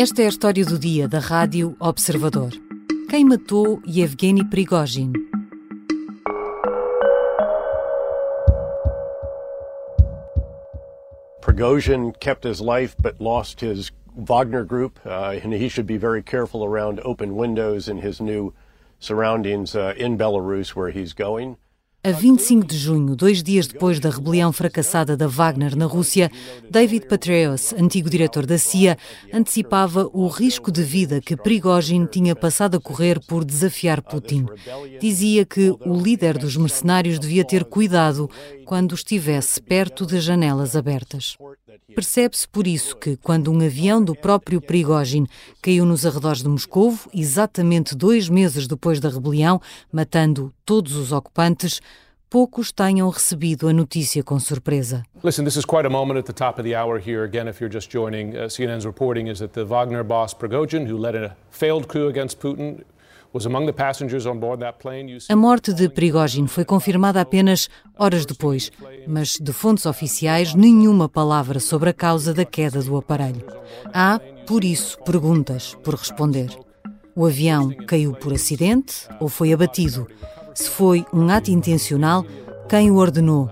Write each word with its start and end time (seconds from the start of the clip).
Esta 0.00 0.22
é 0.22 0.24
a 0.24 0.28
história 0.30 0.64
do 0.64 0.78
dia 0.78 1.06
da 1.06 1.18
Rádio 1.18 1.76
Observador. 1.78 2.52
Quem 3.10 3.22
matou 3.22 3.82
Yevgeny 3.86 4.42
Prigozhin? 4.48 5.12
Prigozhin 11.42 12.18
kept 12.18 12.44
his 12.44 12.62
life 12.62 12.96
but 12.98 13.20
lost 13.20 13.60
his 13.60 13.92
Wagner 14.16 14.64
group, 14.64 14.98
uh, 15.04 15.38
and 15.44 15.52
he 15.52 15.68
should 15.68 15.86
be 15.86 15.98
very 15.98 16.22
careful 16.22 16.64
around 16.64 17.02
open 17.04 17.36
windows 17.36 17.86
in 17.86 17.98
his 17.98 18.22
new 18.22 18.54
surroundings 19.00 19.76
uh, 19.76 19.92
in 19.98 20.16
Belarus 20.16 20.70
where 20.70 20.88
he's 20.88 21.12
going. 21.12 21.58
A 22.02 22.12
25 22.12 22.66
de 22.66 22.78
junho, 22.78 23.14
dois 23.14 23.42
dias 23.42 23.66
depois 23.66 24.00
da 24.00 24.08
rebelião 24.08 24.54
fracassada 24.54 25.18
da 25.18 25.26
Wagner 25.26 25.76
na 25.76 25.84
Rússia, 25.84 26.30
David 26.70 27.04
Petraeus, 27.06 27.74
antigo 27.74 28.08
diretor 28.08 28.46
da 28.46 28.56
CIA, 28.56 28.96
antecipava 29.30 30.08
o 30.10 30.26
risco 30.26 30.72
de 30.72 30.82
vida 30.82 31.20
que 31.20 31.36
Prigozhin 31.36 32.06
tinha 32.06 32.34
passado 32.34 32.78
a 32.78 32.80
correr 32.80 33.20
por 33.20 33.44
desafiar 33.44 34.00
Putin. 34.00 34.46
Dizia 34.98 35.44
que 35.44 35.76
o 35.84 35.94
líder 35.94 36.38
dos 36.38 36.56
mercenários 36.56 37.18
devia 37.18 37.44
ter 37.44 37.66
cuidado 37.66 38.30
quando 38.64 38.94
estivesse 38.94 39.60
perto 39.60 40.06
de 40.06 40.20
janelas 40.20 40.74
abertas. 40.74 41.36
Percebe-se 41.94 42.48
por 42.48 42.66
isso 42.66 42.96
que, 42.96 43.16
quando 43.16 43.50
um 43.50 43.60
avião 43.60 44.02
do 44.02 44.14
próprio 44.14 44.60
Prigozhin 44.60 45.26
caiu 45.60 45.84
nos 45.84 46.06
arredores 46.06 46.40
de 46.40 46.48
Moscovo, 46.48 47.10
exatamente 47.12 47.96
dois 47.96 48.28
meses 48.28 48.66
depois 48.68 49.00
da 49.00 49.08
rebelião, 49.08 49.60
matando 49.92 50.54
todos 50.64 50.94
os 50.94 51.10
ocupantes, 51.10 51.80
poucos 52.30 52.70
tenham 52.70 53.10
recebido 53.10 53.68
a 53.68 53.72
notícia 53.72 54.22
com 54.22 54.38
surpresa. 54.38 55.02
Listen, 55.24 55.44
this 55.44 55.56
is 55.56 55.64
quite 55.64 55.84
a 55.84 55.90
moment 55.90 56.18
at 56.18 56.26
the 56.26 56.32
top 56.32 56.60
of 56.60 56.62
the 56.62 56.76
hour 56.76 56.98
here. 56.98 57.24
Again, 57.24 57.48
if 57.48 57.60
you're 57.60 57.72
just 57.72 57.90
joining, 57.90 58.36
uh, 58.36 58.48
CNN's 58.48 58.86
reporting 58.86 59.28
is 59.28 59.40
that 59.40 59.52
the 59.52 59.64
Wagner 59.64 60.04
boss 60.04 60.32
Prigozhin, 60.32 60.86
who 60.86 60.96
led 60.96 61.16
a 61.16 61.34
failed 61.50 61.88
coup 61.88 62.08
against 62.08 62.38
Putin, 62.38 62.84
a 65.28 65.36
morte 65.36 65.72
de 65.72 65.88
Prigozhin 65.88 66.48
foi 66.48 66.64
confirmada 66.64 67.20
apenas 67.20 67.68
horas 67.96 68.26
depois, 68.26 68.72
mas 69.06 69.38
de 69.40 69.52
fontes 69.52 69.86
oficiais 69.86 70.52
nenhuma 70.52 71.08
palavra 71.08 71.60
sobre 71.60 71.90
a 71.90 71.92
causa 71.92 72.34
da 72.34 72.44
queda 72.44 72.82
do 72.82 72.96
aparelho. 72.96 73.46
Há, 73.94 74.18
por 74.48 74.64
isso, 74.64 74.98
perguntas 75.04 75.76
por 75.84 75.94
responder. 75.94 76.50
O 77.14 77.24
avião 77.24 77.70
caiu 77.86 78.14
por 78.14 78.32
acidente 78.32 79.06
ou 79.20 79.28
foi 79.28 79.52
abatido? 79.52 80.08
Se 80.54 80.68
foi 80.68 81.04
um 81.12 81.28
ato 81.28 81.50
intencional, 81.50 82.24
quem 82.68 82.90
o 82.90 82.96
ordenou? 82.96 83.48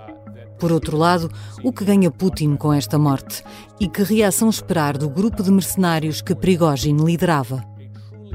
Por 0.59 0.73
outro 0.73 0.97
lado, 0.97 1.31
o 1.63 1.73
que 1.73 1.85
ganha 1.85 2.11
Putin 2.11 2.57
com 2.57 2.73
esta 2.73 2.99
morte? 2.99 3.45
E 3.79 3.89
que 3.89 4.03
reação 4.03 4.49
esperar 4.49 4.99
do 4.99 5.09
grupo 5.09 5.43
de 5.43 5.51
mercenários 5.51 6.21
que 6.21 6.35
Prigozhin 6.35 6.97
liderava? 6.97 7.63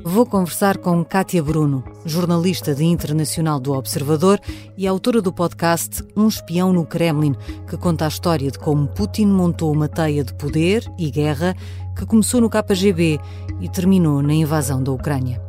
Vou 0.05 0.25
conversar 0.25 0.77
com 0.77 1.03
Kátia 1.03 1.41
Bruno, 1.43 1.83
jornalista 2.05 2.73
de 2.75 2.83
internacional 2.83 3.59
do 3.59 3.73
Observador 3.73 4.39
e 4.77 4.85
autora 4.87 5.21
do 5.21 5.31
podcast 5.31 6.03
Um 6.15 6.27
Espião 6.27 6.73
no 6.73 6.85
Kremlin, 6.85 7.35
que 7.67 7.77
conta 7.77 8.05
a 8.05 8.09
história 8.09 8.51
de 8.51 8.59
como 8.59 8.87
Putin 8.87 9.27
montou 9.27 9.71
uma 9.71 9.87
teia 9.87 10.23
de 10.23 10.33
poder 10.33 10.83
e 10.97 11.09
guerra 11.09 11.55
que 11.95 12.05
começou 12.05 12.41
no 12.41 12.49
KGB 12.49 13.19
e 13.61 13.69
terminou 13.69 14.21
na 14.21 14.33
invasão 14.33 14.83
da 14.83 14.91
Ucrânia. 14.91 15.41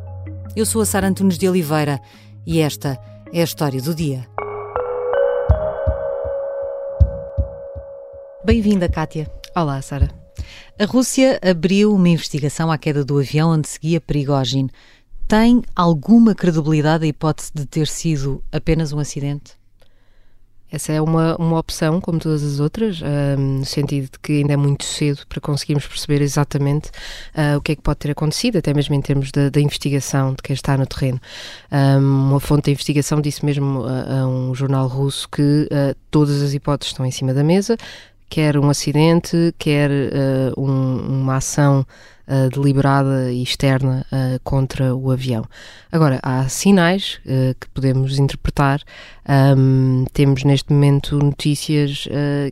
Eu 0.55 0.65
sou 0.65 0.81
a 0.81 0.85
Sara 0.85 1.07
Antunes 1.07 1.37
de 1.37 1.49
Oliveira 1.49 1.99
e 2.45 2.59
esta 2.59 2.99
é 3.33 3.41
a 3.41 3.43
história 3.43 3.81
do 3.81 3.95
dia. 3.95 4.27
Bem-vinda, 8.45 8.87
Kátia. 8.87 9.29
Olá, 9.55 9.81
Sara. 9.81 10.09
A 10.79 10.85
Rússia 10.85 11.39
abriu 11.41 11.93
uma 11.93 12.09
investigação 12.09 12.71
à 12.71 12.77
queda 12.77 13.03
do 13.03 13.17
avião 13.17 13.49
onde 13.49 13.67
seguia 13.67 13.99
Prigozhin. 13.99 14.69
Tem 15.27 15.63
alguma 15.75 16.35
credibilidade 16.35 17.05
a 17.05 17.07
hipótese 17.07 17.51
de 17.55 17.65
ter 17.65 17.87
sido 17.87 18.43
apenas 18.51 18.93
um 18.93 18.99
acidente? 18.99 19.53
Essa 20.75 20.91
é 20.91 21.01
uma, 21.01 21.37
uma 21.37 21.57
opção, 21.57 22.01
como 22.01 22.19
todas 22.19 22.43
as 22.43 22.59
outras, 22.59 22.99
uh, 22.99 23.39
no 23.39 23.63
sentido 23.63 24.11
de 24.11 24.19
que 24.19 24.33
ainda 24.39 24.51
é 24.51 24.57
muito 24.57 24.83
cedo 24.83 25.21
para 25.29 25.39
conseguirmos 25.39 25.87
perceber 25.87 26.21
exatamente 26.21 26.89
uh, 27.33 27.57
o 27.57 27.61
que 27.61 27.71
é 27.71 27.75
que 27.77 27.81
pode 27.81 27.99
ter 27.99 28.11
acontecido, 28.11 28.57
até 28.57 28.73
mesmo 28.73 28.93
em 28.93 29.01
termos 29.01 29.31
da 29.31 29.61
investigação 29.61 30.33
de 30.33 30.43
quem 30.43 30.53
está 30.53 30.77
no 30.77 30.85
terreno. 30.85 31.21
Um, 31.71 32.31
uma 32.31 32.39
fonte 32.41 32.65
de 32.65 32.71
investigação 32.71 33.21
disse 33.21 33.45
mesmo 33.45 33.85
a, 33.85 34.19
a 34.19 34.27
um 34.27 34.53
jornal 34.53 34.85
russo 34.87 35.29
que 35.29 35.69
todas 36.11 36.41
as 36.41 36.53
hipóteses 36.53 36.91
estão 36.91 37.05
em 37.05 37.11
cima 37.11 37.33
da 37.33 37.41
mesa, 37.43 37.77
quer 38.29 38.57
um 38.57 38.69
acidente, 38.69 39.53
quer 39.57 39.89
uh, 39.89 40.59
um, 40.59 41.21
uma 41.21 41.37
ação 41.37 41.85
uh, 42.27 42.49
deliberada 42.49 43.31
e 43.31 43.43
externa 43.43 44.05
uh, 44.11 44.39
contra 44.43 44.95
o 44.95 45.11
avião. 45.11 45.45
Agora, 45.91 46.19
há 46.21 46.47
sinais 46.49 47.19
que 47.59 47.69
podemos 47.73 48.19
interpretar. 48.19 48.81
Um, 49.57 50.05
temos 50.11 50.43
neste 50.43 50.73
momento 50.73 51.17
notícias 51.17 52.05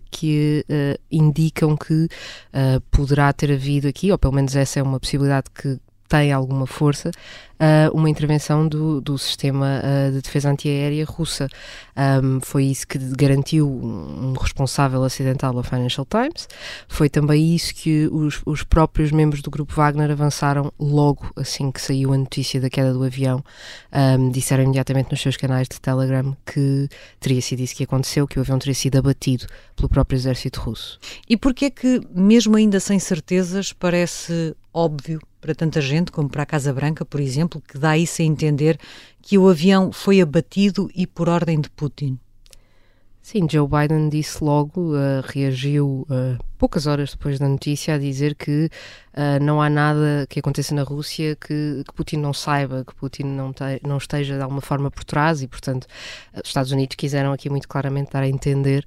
que 0.09 0.65
indicam 1.11 1.75
que 1.75 2.07
poderá 2.89 3.33
ter 3.33 3.51
havido 3.51 3.89
aqui, 3.89 4.13
ou 4.13 4.17
pelo 4.17 4.33
menos 4.33 4.55
essa 4.55 4.79
é 4.79 4.83
uma 4.83 4.97
possibilidade 4.97 5.47
que 5.53 5.77
tem 6.13 6.31
alguma 6.31 6.67
força, 6.67 7.09
uh, 7.09 7.97
uma 7.97 8.07
intervenção 8.07 8.67
do, 8.67 9.01
do 9.01 9.17
sistema 9.17 9.81
uh, 9.81 10.11
de 10.11 10.21
defesa 10.21 10.51
antiaérea 10.51 11.03
russa. 11.05 11.49
Um, 12.23 12.39
foi 12.39 12.65
isso 12.65 12.87
que 12.87 12.99
garantiu 12.99 13.67
um 13.67 14.33
responsável 14.33 15.03
acidental 15.03 15.57
ao 15.57 15.63
Financial 15.63 16.05
Times. 16.05 16.47
Foi 16.87 17.09
também 17.09 17.55
isso 17.55 17.73
que 17.73 18.07
os, 18.11 18.43
os 18.45 18.61
próprios 18.61 19.11
membros 19.11 19.41
do 19.41 19.49
grupo 19.49 19.73
Wagner 19.73 20.11
avançaram 20.11 20.71
logo 20.79 21.31
assim 21.35 21.71
que 21.71 21.81
saiu 21.81 22.13
a 22.13 22.17
notícia 22.17 22.61
da 22.61 22.69
queda 22.69 22.93
do 22.93 23.03
avião. 23.03 23.43
Um, 23.91 24.29
disseram 24.29 24.65
imediatamente 24.65 25.09
nos 25.09 25.19
seus 25.19 25.35
canais 25.35 25.67
de 25.67 25.81
Telegram 25.81 26.37
que 26.45 26.87
teria 27.19 27.41
sido 27.41 27.61
isso 27.61 27.75
que 27.75 27.85
aconteceu, 27.85 28.27
que 28.27 28.37
o 28.37 28.41
avião 28.41 28.59
teria 28.59 28.75
sido 28.75 28.99
abatido 28.99 29.47
pelo 29.75 29.89
próprio 29.89 30.15
exército 30.15 30.61
russo. 30.61 30.99
E 31.27 31.35
porquê 31.35 31.71
que, 31.71 32.01
mesmo 32.13 32.55
ainda 32.55 32.79
sem 32.79 32.99
certezas, 32.99 33.73
parece 33.73 34.55
óbvio 34.71 35.19
para 35.43 35.53
tanta 35.53 35.81
gente, 35.81 36.09
como 36.09 36.29
para 36.29 36.43
a 36.43 36.45
Casa 36.45 36.71
Branca, 36.71 37.03
por 37.03 37.19
exemplo, 37.19 37.61
que 37.67 37.77
dá 37.77 37.97
isso 37.97 38.21
a 38.21 38.25
entender 38.25 38.79
que 39.21 39.37
o 39.37 39.49
avião 39.49 39.91
foi 39.91 40.21
abatido 40.21 40.89
e 40.95 41.05
por 41.05 41.27
ordem 41.27 41.59
de 41.59 41.69
Putin. 41.69 42.17
Sim, 43.21 43.45
Joe 43.49 43.67
Biden 43.67 44.09
disse 44.09 44.41
logo, 44.41 44.95
uh, 44.95 45.21
reagiu 45.25 46.05
uh, 46.09 46.41
poucas 46.57 46.87
horas 46.87 47.11
depois 47.11 47.39
da 47.39 47.47
notícia 47.47 47.95
a 47.95 47.97
dizer 47.97 48.35
que 48.35 48.69
uh, 49.13 49.41
não 49.41 49.61
há 49.61 49.69
nada 49.69 50.25
que 50.29 50.39
aconteça 50.39 50.73
na 50.73 50.83
Rússia 50.83 51.35
que, 51.35 51.83
que 51.85 51.93
Putin 51.93 52.17
não 52.17 52.33
saiba, 52.33 52.85
que 52.85 52.95
Putin 52.95 53.23
não, 53.23 53.51
te, 53.51 53.63
não, 53.85 53.97
esteja 53.97 54.35
de 54.35 54.41
alguma 54.41 54.61
forma 54.61 54.89
por 54.91 55.03
trás 55.03 55.41
e, 55.41 55.47
portanto, 55.47 55.87
os 56.33 56.49
Estados 56.49 56.71
Unidos 56.71 56.95
quiseram 56.97 57.33
aqui 57.33 57.49
muito 57.49 57.67
claramente 57.67 58.11
dar 58.11 58.23
a 58.23 58.27
entender 58.27 58.85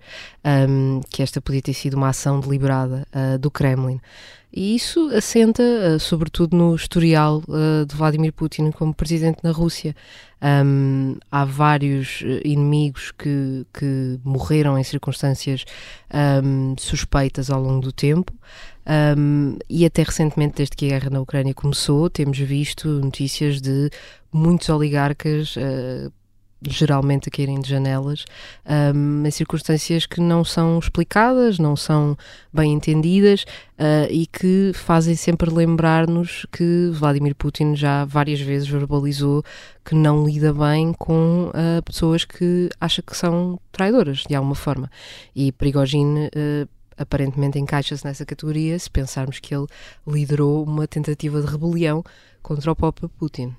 um, 0.68 1.00
que 1.10 1.22
esta 1.22 1.40
podia 1.40 1.62
ter 1.62 1.74
sido 1.74 1.94
uma 1.94 2.10
ação 2.10 2.40
deliberada 2.40 3.06
do 3.40 3.50
Kremlin. 3.50 4.00
E 4.56 4.74
isso 4.74 5.10
assenta, 5.14 5.62
uh, 5.62 6.00
sobretudo, 6.00 6.56
no 6.56 6.74
historial 6.74 7.42
uh, 7.46 7.84
de 7.84 7.94
Vladimir 7.94 8.32
Putin 8.32 8.70
como 8.70 8.94
presidente 8.94 9.40
na 9.44 9.50
Rússia. 9.52 9.94
Um, 10.40 11.16
há 11.30 11.44
vários 11.44 12.22
eh, 12.22 12.42
inimigos 12.44 13.10
que, 13.10 13.66
que 13.72 14.20
morreram 14.22 14.78
em 14.78 14.84
circunstâncias 14.84 15.64
um, 16.44 16.74
suspeitas 16.78 17.50
ao 17.50 17.60
longo 17.60 17.80
do 17.80 17.92
tempo. 17.92 18.32
Um, 19.18 19.58
e 19.68 19.84
até 19.84 20.02
recentemente, 20.02 20.56
desde 20.56 20.76
que 20.76 20.86
a 20.86 20.88
guerra 20.88 21.10
na 21.10 21.20
Ucrânia 21.20 21.52
começou, 21.52 22.08
temos 22.08 22.38
visto 22.38 22.88
notícias 22.88 23.60
de 23.60 23.90
muitos 24.32 24.68
oligarcas 24.70 25.56
uh, 25.56 26.10
geralmente 26.62 27.28
a 27.28 27.32
caírem 27.32 27.60
de 27.60 27.68
janelas, 27.68 28.24
um, 28.94 29.26
em 29.26 29.30
circunstâncias 29.30 30.06
que 30.06 30.20
não 30.20 30.44
são 30.44 30.78
explicadas, 30.78 31.58
não 31.58 31.76
são 31.76 32.16
bem 32.52 32.72
entendidas 32.72 33.44
uh, 33.78 34.10
e 34.10 34.26
que 34.26 34.72
fazem 34.74 35.14
sempre 35.14 35.50
lembrar-nos 35.50 36.46
que 36.50 36.90
Vladimir 36.92 37.34
Putin 37.34 37.76
já 37.76 38.04
várias 38.04 38.40
vezes 38.40 38.68
verbalizou 38.68 39.42
que 39.84 39.94
não 39.94 40.26
lida 40.26 40.52
bem 40.52 40.92
com 40.92 41.50
uh, 41.50 41.82
pessoas 41.84 42.24
que 42.24 42.70
acha 42.80 43.02
que 43.02 43.16
são 43.16 43.60
traidoras, 43.70 44.24
de 44.28 44.34
alguma 44.34 44.54
forma. 44.54 44.90
E 45.34 45.52
Prigozhin 45.52 46.26
uh, 46.26 46.68
aparentemente 46.96 47.58
encaixa-se 47.58 48.04
nessa 48.04 48.24
categoria 48.24 48.78
se 48.78 48.90
pensarmos 48.90 49.38
que 49.38 49.54
ele 49.54 49.66
liderou 50.06 50.64
uma 50.64 50.86
tentativa 50.86 51.40
de 51.40 51.46
rebelião 51.46 52.02
contra 52.42 52.72
o 52.72 52.76
próprio 52.76 53.08
Putin. 53.08 53.54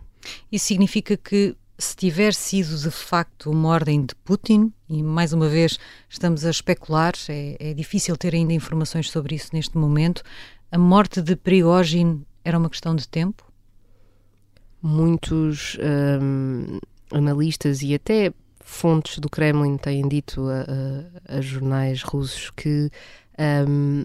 Isso 0.52 0.66
significa 0.66 1.16
que 1.16 1.56
se 1.78 1.96
tiver 1.96 2.34
sido 2.34 2.76
de 2.78 2.90
facto 2.90 3.52
uma 3.52 3.70
ordem 3.70 4.06
de 4.06 4.16
Putin, 4.16 4.74
e 4.90 5.04
mais 5.04 5.32
uma 5.32 5.48
vez 5.48 5.78
estamos 6.10 6.44
a 6.44 6.50
especular, 6.50 7.14
é, 7.30 7.56
é 7.60 7.74
difícil 7.74 8.18
ter 8.18 8.34
ainda 8.34 8.54
informações 8.54 9.12
sobre 9.12 9.36
isso 9.36 9.50
neste 9.54 9.78
momento, 9.78 10.24
a 10.72 10.78
morte 10.78 11.22
de 11.22 11.36
Prigozhin 11.36 12.26
era 12.44 12.58
uma 12.58 12.70
questão 12.70 12.96
de 12.96 13.08
tempo? 13.08 13.46
Muitos 14.82 15.78
hum, 16.22 16.80
analistas 17.12 17.82
e 17.82 17.94
até 17.94 18.34
fontes 18.60 19.20
do 19.20 19.30
Kremlin 19.30 19.78
têm 19.78 20.08
dito 20.08 20.48
a, 20.50 21.34
a, 21.34 21.38
a 21.38 21.42
jornais 21.42 22.04
russos 22.04 22.50
que 22.52 22.90
hum, 23.68 24.04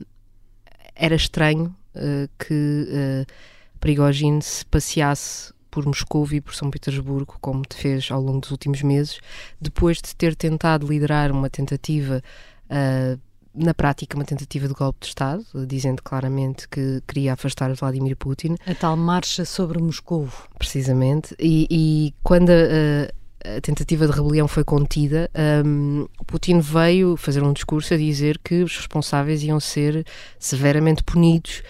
era 0.95 1.15
estranho 1.15 1.75
uh, 1.97 2.29
que 2.39 2.87
uh, 2.89 3.33
Prigogine 3.81 4.43
se 4.43 4.65
passeasse 4.67 5.53
por 5.73 5.87
Moscou 5.87 6.29
e 6.31 6.41
por 6.41 6.55
São 6.55 6.71
Petersburgo, 6.71 7.39
como 7.41 7.63
te 7.63 7.75
fez 7.75 8.11
ao 8.11 8.21
longo 8.21 8.41
dos 8.41 8.51
últimos 8.51 8.83
meses, 8.83 9.19
depois 9.59 9.97
de 9.97 10.15
ter 10.15 10.37
tentado 10.37 10.87
liderar 10.87 11.33
uma 11.33 11.49
tentativa, 11.49 12.23
uh, 12.67 13.19
na 13.55 13.73
prática, 13.73 14.15
uma 14.15 14.25
tentativa 14.25 14.69
de 14.69 14.75
golpe 14.75 15.01
de 15.01 15.07
Estado, 15.07 15.45
dizendo 15.67 16.03
claramente 16.03 16.69
que 16.69 17.03
queria 17.09 17.33
afastar 17.33 17.73
Vladimir 17.73 18.17
Putin. 18.17 18.55
A 18.67 18.75
tal 18.75 18.97
marcha 18.99 19.47
sobre 19.47 19.81
Moscou. 19.81 20.29
Precisamente. 20.59 21.35
E, 21.39 21.67
e 21.71 22.15
quando 22.23 22.51
a, 22.51 23.11
a 23.45 23.61
tentativa 23.61 24.07
de 24.07 24.13
rebelião 24.13 24.47
foi 24.47 24.65
contida, 24.65 25.31
um, 25.65 26.07
Putin 26.27 26.61
veio 26.61 27.17
fazer 27.17 27.43
um 27.43 27.53
discurso 27.53 27.95
a 27.95 27.97
dizer 27.97 28.39
que 28.43 28.63
os 28.63 28.77
responsáveis 28.77 29.43
iam 29.43 29.59
ser 29.59 30.07
severamente 30.39 31.03
punidos 31.03 31.63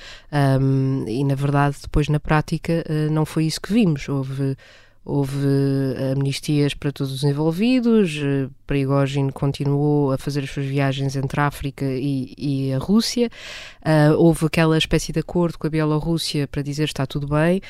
um, 0.60 1.04
e, 1.06 1.24
na 1.24 1.34
verdade, 1.34 1.76
depois 1.82 2.08
na 2.08 2.20
prática 2.20 2.84
uh, 2.88 3.12
não 3.12 3.24
foi 3.24 3.44
isso 3.44 3.60
que 3.60 3.72
vimos. 3.72 4.08
Houve 4.08 4.56
Houve 5.04 5.46
amnistias 6.12 6.74
para 6.74 6.92
todos 6.92 7.12
os 7.12 7.24
envolvidos, 7.24 8.20
eh, 8.22 8.48
Prigogine 8.72 9.32
continuou 9.32 10.12
a 10.12 10.16
fazer 10.16 10.44
as 10.44 10.50
suas 10.50 10.64
viagens 10.64 11.16
entre 11.16 11.40
a 11.40 11.46
África 11.46 11.84
e, 11.84 12.32
e 12.38 12.72
a 12.72 12.78
Rússia, 12.78 13.28
uh, 13.84 14.16
houve 14.16 14.46
aquela 14.46 14.78
espécie 14.78 15.12
de 15.12 15.18
acordo 15.20 15.58
com 15.58 15.66
a 15.66 15.70
Bielorrússia 15.70 16.46
para 16.46 16.62
dizer 16.62 16.84
está 16.84 17.04
tudo 17.04 17.26
bem, 17.26 17.60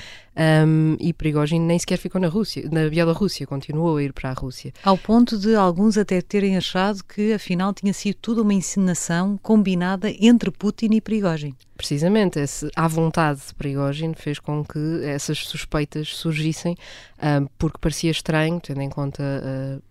um, 0.66 0.96
e 1.00 1.12
Prigogine 1.12 1.64
nem 1.64 1.78
sequer 1.78 1.96
ficou 1.96 2.20
na 2.20 2.28
Rússia, 2.28 2.68
na 2.70 2.88
Bielorrússia, 2.88 3.46
continuou 3.46 3.96
a 3.96 4.02
ir 4.02 4.12
para 4.12 4.30
a 4.30 4.34
Rússia. 4.34 4.72
Ao 4.84 4.96
ponto 4.96 5.38
de 5.38 5.54
alguns 5.56 5.98
até 5.98 6.20
terem 6.20 6.56
achado 6.56 7.02
que 7.02 7.32
afinal 7.32 7.72
tinha 7.72 7.92
sido 7.92 8.16
tudo 8.20 8.42
uma 8.42 8.54
encenação 8.54 9.38
combinada 9.42 10.12
entre 10.20 10.50
Putin 10.50 10.90
e 10.92 11.00
Prigogine. 11.00 11.56
Precisamente, 11.82 12.38
esse, 12.38 12.70
à 12.76 12.86
vontade 12.86 13.40
de 13.44 13.52
Prigogine 13.54 14.14
fez 14.14 14.38
com 14.38 14.64
que 14.64 15.02
essas 15.02 15.38
suspeitas 15.38 16.14
surgissem, 16.14 16.76
um, 17.20 17.48
porque 17.58 17.76
parecia 17.80 18.12
estranho, 18.12 18.60
tendo 18.60 18.80
em 18.82 18.88
conta 18.88 19.20
uh, 19.20 19.82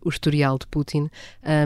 o 0.00 0.08
historial 0.08 0.56
de 0.56 0.68
Putin, 0.68 1.10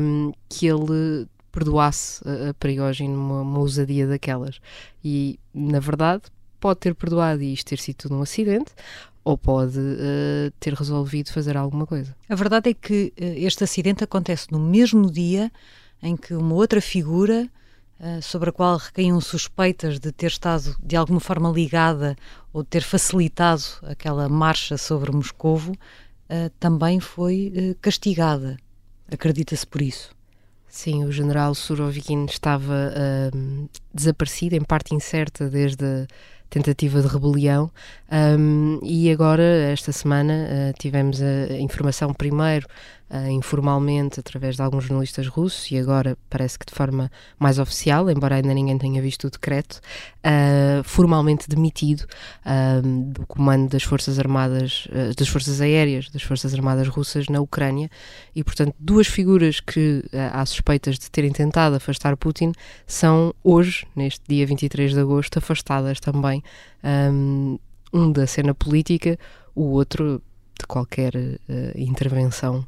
um, 0.00 0.32
que 0.48 0.66
ele 0.66 1.28
perdoasse 1.52 2.24
a, 2.26 2.54
Prigogine 2.54 3.14
uma, 3.14 3.42
uma 3.42 3.58
ousadia 3.58 4.06
daquelas. 4.06 4.58
E, 5.04 5.38
na 5.52 5.80
verdade, 5.80 6.22
pode 6.58 6.80
ter 6.80 6.94
perdoado 6.94 7.42
e 7.42 7.52
isto 7.52 7.68
ter 7.68 7.78
sido 7.78 7.96
tudo 7.96 8.14
um 8.14 8.22
acidente, 8.22 8.72
ou 9.22 9.36
pode 9.36 9.78
uh, 9.78 10.50
ter 10.58 10.72
resolvido 10.72 11.30
fazer 11.30 11.58
alguma 11.58 11.86
coisa. 11.86 12.16
A 12.26 12.34
verdade 12.34 12.70
é 12.70 12.74
que 12.74 13.12
uh, 13.20 13.22
este 13.36 13.62
acidente 13.62 14.02
acontece 14.02 14.50
no 14.50 14.58
mesmo 14.58 15.10
dia 15.10 15.52
em 16.02 16.16
que 16.16 16.32
uma 16.32 16.54
outra 16.54 16.80
figura 16.80 17.50
sobre 18.22 18.50
a 18.50 18.52
qual 18.52 18.76
recaíam 18.76 19.20
suspeitas 19.20 19.98
de 19.98 20.12
ter 20.12 20.26
estado 20.26 20.76
de 20.82 20.96
alguma 20.96 21.20
forma 21.20 21.50
ligada 21.50 22.16
ou 22.52 22.64
ter 22.64 22.82
facilitado 22.82 23.62
aquela 23.82 24.28
marcha 24.28 24.76
sobre 24.76 25.12
Moscovo 25.12 25.72
também 26.58 27.00
foi 27.00 27.76
castigada. 27.80 28.56
Acredita-se 29.10 29.66
por 29.66 29.82
isso? 29.82 30.14
Sim, 30.66 31.04
o 31.04 31.12
general 31.12 31.54
Surovikin 31.54 32.24
estava 32.24 32.90
desaparecido, 33.92 34.56
em 34.56 34.62
parte 34.62 34.92
incerta, 34.94 35.48
desde 35.48 35.84
a 35.84 36.06
tentativa 36.50 37.00
de 37.00 37.06
rebelião. 37.06 37.70
Um, 38.10 38.80
e 38.82 39.10
agora, 39.10 39.42
esta 39.42 39.92
semana, 39.92 40.32
uh, 40.32 40.78
tivemos 40.78 41.20
a 41.22 41.58
informação 41.58 42.12
primeiro 42.12 42.66
uh, 43.10 43.28
informalmente 43.30 44.20
através 44.20 44.56
de 44.56 44.62
alguns 44.62 44.84
jornalistas 44.84 45.26
russos 45.26 45.70
e 45.70 45.78
agora 45.78 46.16
parece 46.28 46.58
que 46.58 46.66
de 46.66 46.72
forma 46.74 47.10
mais 47.38 47.58
oficial, 47.58 48.10
embora 48.10 48.36
ainda 48.36 48.52
ninguém 48.52 48.76
tenha 48.78 49.00
visto 49.00 49.26
o 49.26 49.30
decreto, 49.30 49.80
uh, 50.18 50.82
formalmente 50.84 51.48
demitido 51.48 52.02
uh, 52.46 52.82
do 53.12 53.26
comando 53.26 53.70
das 53.70 53.82
Forças 53.82 54.18
Armadas, 54.18 54.88
das 55.16 55.28
Forças 55.28 55.60
Aéreas 55.60 56.08
das 56.10 56.22
Forças 56.22 56.54
Armadas 56.54 56.88
Russas 56.88 57.28
na 57.28 57.40
Ucrânia 57.40 57.90
e, 58.34 58.42
portanto, 58.42 58.74
duas 58.78 59.06
figuras 59.06 59.60
que 59.60 60.02
há 60.32 60.44
suspeitas 60.46 60.98
de 60.98 61.10
terem 61.10 61.32
tentado 61.32 61.76
afastar 61.76 62.16
Putin 62.16 62.52
são 62.86 63.34
hoje, 63.42 63.86
neste 63.94 64.22
dia 64.28 64.46
23 64.46 64.92
de 64.92 65.00
agosto, 65.00 65.38
afastadas 65.38 66.00
também. 66.00 66.42
Um, 66.82 67.58
um 67.92 68.10
da 68.10 68.26
cena 68.26 68.54
política, 68.54 69.16
o 69.54 69.70
outro 69.70 70.20
de 70.58 70.66
qualquer 70.66 71.14
uh, 71.14 71.40
intervenção 71.76 72.66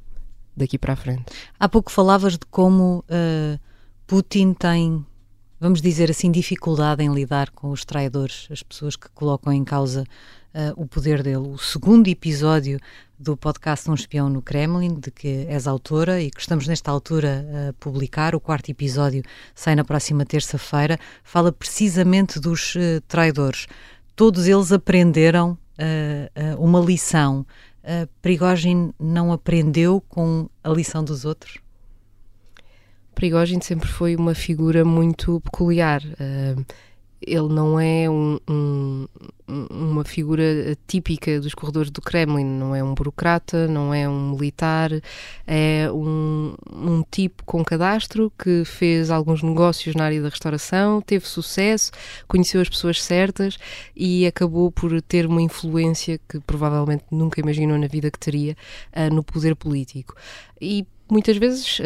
daqui 0.56 0.78
para 0.78 0.94
a 0.94 0.96
frente. 0.96 1.24
Há 1.58 1.68
pouco 1.68 1.92
falavas 1.92 2.32
de 2.34 2.46
como 2.50 3.04
uh, 3.10 3.60
Putin 4.06 4.54
tem, 4.54 5.04
vamos 5.60 5.82
dizer 5.82 6.10
assim, 6.10 6.30
dificuldade 6.30 7.02
em 7.02 7.12
lidar 7.12 7.50
com 7.50 7.70
os 7.70 7.84
traidores, 7.84 8.48
as 8.50 8.62
pessoas 8.62 8.96
que 8.96 9.08
colocam 9.10 9.52
em 9.52 9.64
causa 9.64 10.04
uh, 10.54 10.72
o 10.82 10.86
poder 10.86 11.22
dele. 11.22 11.36
O 11.36 11.58
segundo 11.58 12.08
episódio 12.08 12.80
do 13.18 13.36
podcast 13.36 13.90
Um 13.90 13.94
Espião 13.94 14.28
no 14.28 14.40
Kremlin, 14.40 14.94
de 14.94 15.10
que 15.10 15.46
és 15.48 15.66
autora 15.66 16.20
e 16.20 16.30
que 16.30 16.40
estamos 16.40 16.66
nesta 16.66 16.90
altura 16.90 17.46
a 17.68 17.72
publicar, 17.74 18.34
o 18.34 18.40
quarto 18.40 18.70
episódio 18.70 19.22
sai 19.54 19.74
na 19.74 19.84
próxima 19.84 20.24
terça-feira, 20.24 20.98
fala 21.22 21.52
precisamente 21.52 22.40
dos 22.40 22.74
uh, 22.74 23.00
traidores. 23.06 23.66
Todos 24.14 24.46
eles 24.46 24.72
aprenderam 24.72 25.58
uma 26.58 26.80
lição 26.80 27.44
uh, 27.86 28.08
Prigogine 28.20 28.92
não 28.98 29.32
aprendeu 29.32 30.02
com 30.08 30.48
a 30.62 30.68
lição 30.70 31.02
dos 31.02 31.24
outros? 31.24 31.58
Prigogine 33.14 33.64
sempre 33.64 33.88
foi 33.88 34.14
uma 34.14 34.34
figura 34.34 34.84
muito 34.84 35.40
peculiar. 35.40 36.02
Uh, 36.04 36.64
ele 37.20 37.48
não 37.48 37.78
é 37.80 38.08
um, 38.10 38.38
um, 38.48 39.06
uma 39.70 40.04
figura 40.04 40.76
típica 40.86 41.40
dos 41.40 41.54
corredores 41.54 41.90
do 41.90 42.00
Kremlin, 42.00 42.44
não 42.44 42.74
é 42.74 42.82
um 42.82 42.94
burocrata, 42.94 43.66
não 43.68 43.94
é 43.94 44.08
um 44.08 44.30
militar, 44.30 44.90
é 45.46 45.88
um, 45.90 46.54
um 46.70 47.04
tipo 47.10 47.44
com 47.44 47.64
cadastro 47.64 48.32
que 48.38 48.64
fez 48.64 49.10
alguns 49.10 49.42
negócios 49.42 49.94
na 49.94 50.04
área 50.04 50.20
da 50.20 50.28
restauração, 50.28 51.00
teve 51.00 51.26
sucesso, 51.26 51.90
conheceu 52.26 52.60
as 52.60 52.68
pessoas 52.68 53.02
certas 53.02 53.56
e 53.94 54.26
acabou 54.26 54.70
por 54.70 55.00
ter 55.02 55.26
uma 55.26 55.40
influência 55.40 56.20
que 56.28 56.40
provavelmente 56.40 57.04
nunca 57.10 57.40
imaginou 57.40 57.78
na 57.78 57.86
vida 57.86 58.10
que 58.10 58.18
teria 58.18 58.56
uh, 58.94 59.14
no 59.14 59.22
poder 59.22 59.54
político. 59.56 60.14
E 60.60 60.86
muitas 61.10 61.36
vezes 61.36 61.78
uh, 61.78 61.82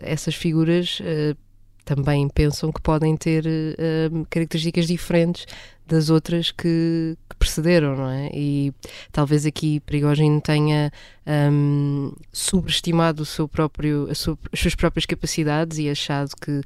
essas 0.00 0.34
figuras 0.34 1.00
uh, 1.00 1.36
também 1.84 2.28
pensam 2.28 2.72
que 2.72 2.80
podem 2.80 3.16
ter 3.16 3.44
uh, 3.44 4.26
características 4.30 4.86
diferentes 4.86 5.46
das 5.86 6.10
outras 6.10 6.50
que, 6.50 7.16
que, 7.28 7.36
precederam, 7.36 7.96
não 7.96 8.08
é? 8.08 8.30
E 8.32 8.72
talvez 9.10 9.44
aqui 9.44 9.80
Prigogine 9.80 10.40
tenha 10.40 10.92
um, 11.26 12.12
subestimado 12.32 13.22
o 13.22 13.26
seu 13.26 13.48
próprio, 13.48 14.14
sua, 14.14 14.38
as 14.52 14.60
suas 14.60 14.74
próprias 14.74 15.04
capacidades 15.04 15.78
e 15.78 15.90
achado 15.90 16.30
que 16.40 16.62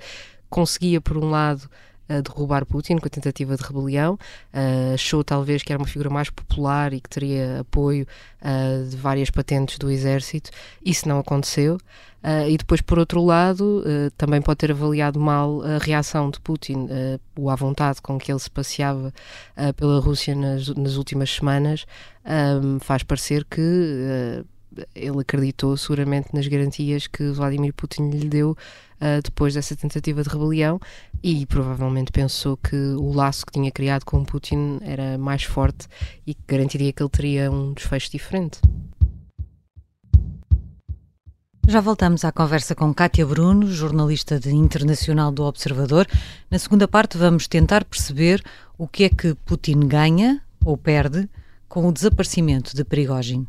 conseguia, 0.49 1.00
por 1.00 1.16
um 1.16 1.30
lado, 1.30 1.68
a 2.08 2.20
derrubar 2.20 2.64
Putin 2.64 2.96
com 2.96 3.06
a 3.06 3.10
tentativa 3.10 3.56
de 3.56 3.62
rebelião. 3.62 4.14
Uh, 4.52 4.94
achou 4.94 5.22
talvez 5.25 5.62
que 5.62 5.72
era 5.72 5.80
uma 5.80 5.88
figura 5.88 6.10
mais 6.10 6.30
popular 6.30 6.92
e 6.92 7.00
que 7.00 7.08
teria 7.08 7.60
apoio 7.60 8.06
uh, 8.42 8.88
de 8.88 8.96
várias 8.96 9.30
patentes 9.30 9.78
do 9.78 9.90
exército. 9.90 10.50
Isso 10.84 11.08
não 11.08 11.18
aconteceu. 11.18 11.76
Uh, 12.22 12.48
e 12.48 12.56
depois, 12.56 12.80
por 12.80 12.98
outro 12.98 13.25
lado, 13.25 13.84
também 14.16 14.42
pode 14.42 14.58
ter 14.58 14.72
avaliado 14.72 15.20
mal 15.20 15.62
a 15.62 15.78
reação 15.78 16.28
de 16.28 16.40
Putin, 16.40 16.88
o 17.36 17.48
à 17.50 17.54
vontade 17.54 18.02
com 18.02 18.18
que 18.18 18.32
ele 18.32 18.40
se 18.40 18.50
passeava 18.50 19.12
pela 19.76 20.00
Rússia 20.00 20.34
nas, 20.34 20.66
nas 20.68 20.96
últimas 20.96 21.30
semanas, 21.30 21.86
faz 22.80 23.04
parecer 23.04 23.44
que 23.44 24.44
ele 24.95 25.21
acreditou 25.21 25.76
seguramente 25.76 26.35
nas 26.35 26.47
garantias 26.47 27.06
que 27.06 27.30
Vladimir 27.30 27.73
Putin 27.75 28.11
lhe 28.11 28.28
deu 28.28 28.50
uh, 28.50 29.23
depois 29.23 29.54
dessa 29.54 29.76
tentativa 29.76 30.23
de 30.23 30.28
rebelião 30.28 30.80
e 31.23 31.47
provavelmente 31.47 32.12
pensou 32.12 32.56
que 32.56 32.76
o 32.76 33.12
laço 33.12 33.47
que 33.47 33.52
tinha 33.52 33.71
criado 33.71 34.04
com 34.04 34.25
Putin 34.25 34.78
era 34.83 35.18
mais 35.18 35.42
forte 35.42 35.87
e 36.26 36.35
que 36.35 36.42
garantiria 36.47 36.92
que 36.92 37.02
ele 37.02 37.11
teria 37.11 37.50
um 37.50 37.73
desfecho 37.73 38.11
diferente. 38.11 38.61
Já 41.68 41.80
voltamos 41.80 42.25
à 42.25 42.30
conversa 42.30 42.76
com 42.76 42.95
Kátia 42.95 43.26
Bruno, 43.26 43.66
jornalista 43.66 44.38
de 44.38 44.54
internacional 44.54 45.33
do 45.33 45.42
Observador. 45.42 46.06
Na 46.49 46.61
segunda 46.61 46.87
parte, 46.87 47.18
vamos 47.18 47.49
tentar 47.49 47.85
perceber 47.85 48.40
o 48.78 48.87
que 48.87 49.02
é 49.02 49.09
que 49.09 49.35
Putin 49.35 49.80
ganha 49.80 50.40
ou 50.64 50.76
perde 50.76 51.28
com 51.68 51.88
o 51.88 51.92
desaparecimento 51.92 52.76
de 52.76 52.85
Prigogine. 52.85 53.49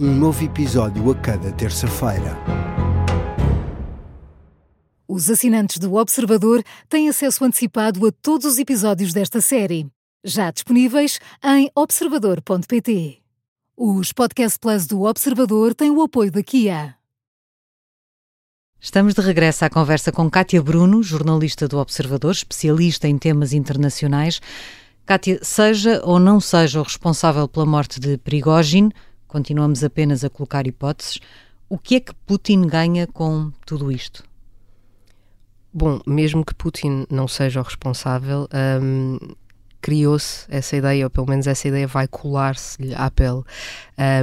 Um 0.00 0.14
novo 0.14 0.42
episódio 0.42 1.10
a 1.10 1.14
cada 1.14 1.52
terça-feira. 1.52 2.36
Os 5.06 5.28
assinantes 5.28 5.78
do 5.78 5.94
Observador 5.94 6.62
têm 6.88 7.10
acesso 7.10 7.44
antecipado 7.44 8.06
a 8.06 8.10
todos 8.10 8.46
os 8.46 8.58
episódios 8.58 9.12
desta 9.12 9.42
série, 9.42 9.86
já 10.24 10.50
disponíveis 10.50 11.20
em 11.44 11.70
observador.pt. 11.74 13.18
Os 13.76 14.12
Podcast 14.12 14.58
Plus 14.58 14.86
do 14.86 15.02
Observador 15.02 15.74
têm 15.74 15.90
o 15.90 16.00
apoio 16.00 16.32
da 16.32 16.42
Kia. 16.42 16.96
Estamos 18.80 19.12
de 19.12 19.20
regresso 19.20 19.66
à 19.66 19.70
conversa 19.70 20.10
com 20.10 20.30
Kátia 20.30 20.62
Bruno, 20.62 21.02
jornalista 21.02 21.68
do 21.68 21.78
Observador, 21.78 22.32
especialista 22.32 23.06
em 23.06 23.18
temas 23.18 23.52
internacionais. 23.52 24.40
Kátia, 25.04 25.38
seja 25.42 26.00
ou 26.02 26.18
não 26.18 26.40
seja 26.40 26.80
o 26.80 26.82
responsável 26.82 27.46
pela 27.46 27.66
morte 27.66 28.00
de 28.00 28.16
Prigozhin, 28.16 28.90
continuamos 29.32 29.82
apenas 29.82 30.22
a 30.22 30.28
colocar 30.28 30.66
hipóteses, 30.66 31.18
o 31.66 31.78
que 31.78 31.94
é 31.94 32.00
que 32.00 32.12
Putin 32.26 32.66
ganha 32.66 33.06
com 33.06 33.50
tudo 33.64 33.90
isto? 33.90 34.22
Bom, 35.72 36.00
mesmo 36.06 36.44
que 36.44 36.54
Putin 36.54 37.06
não 37.10 37.26
seja 37.26 37.60
o 37.60 37.62
responsável, 37.62 38.46
um, 38.82 39.18
criou-se 39.80 40.44
essa 40.50 40.76
ideia, 40.76 41.06
ou 41.06 41.10
pelo 41.10 41.30
menos 41.30 41.46
essa 41.46 41.66
ideia 41.66 41.86
vai 41.86 42.06
colar-se-lhe 42.06 42.94
à 42.94 43.10
pele. 43.10 43.42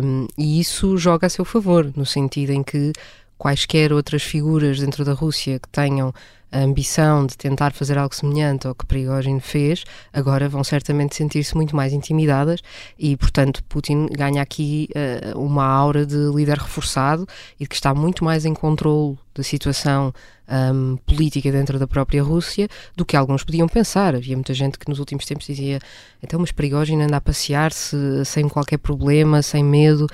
Um, 0.03 0.27
e 0.37 0.59
isso 0.59 0.95
joga 0.95 1.25
a 1.25 1.29
seu 1.29 1.43
favor, 1.43 1.91
no 1.95 2.05
sentido 2.05 2.51
em 2.51 2.61
que 2.61 2.93
quaisquer 3.35 3.91
outras 3.91 4.21
figuras 4.21 4.79
dentro 4.79 5.03
da 5.03 5.13
Rússia 5.13 5.59
que 5.59 5.69
tenham 5.69 6.13
a 6.51 6.59
ambição 6.59 7.25
de 7.25 7.37
tentar 7.37 7.73
fazer 7.73 7.97
algo 7.97 8.13
semelhante 8.15 8.67
ao 8.67 8.75
que 8.75 8.85
Prigozhin 8.85 9.39
fez, 9.39 9.83
agora 10.11 10.49
vão 10.49 10.63
certamente 10.63 11.15
sentir-se 11.15 11.55
muito 11.55 11.75
mais 11.75 11.93
intimidadas 11.93 12.61
e, 12.97 13.15
portanto, 13.15 13.63
Putin 13.65 14.07
ganha 14.07 14.41
aqui 14.41 14.89
uh, 15.33 15.39
uma 15.39 15.65
aura 15.65 16.05
de 16.05 16.17
líder 16.33 16.57
reforçado 16.57 17.27
e 17.59 17.67
que 17.67 17.75
está 17.75 17.93
muito 17.93 18.23
mais 18.23 18.45
em 18.45 18.53
controle 18.53 19.17
da 19.35 19.43
situação 19.43 20.13
um, 20.49 20.97
política 20.97 21.51
dentro 21.51 21.77
da 21.77 21.87
própria 21.87 22.23
Rússia 22.23 22.67
do 22.95 23.05
que 23.05 23.15
alguns 23.15 23.43
podiam 23.43 23.67
pensar. 23.67 24.15
Havia 24.15 24.35
muita 24.35 24.53
gente 24.53 24.77
que 24.77 24.89
nos 24.89 24.99
últimos 24.99 25.25
tempos 25.25 25.45
dizia 25.45 25.79
então, 26.21 26.39
mas 26.39 26.51
Prigogine 26.51 27.03
anda 27.03 27.17
a 27.17 27.21
passear-se 27.21 27.95
sem 28.25 28.49
qualquer 28.49 28.77
problema, 28.77 29.41
sem 29.41 29.63
medo. 29.63 30.07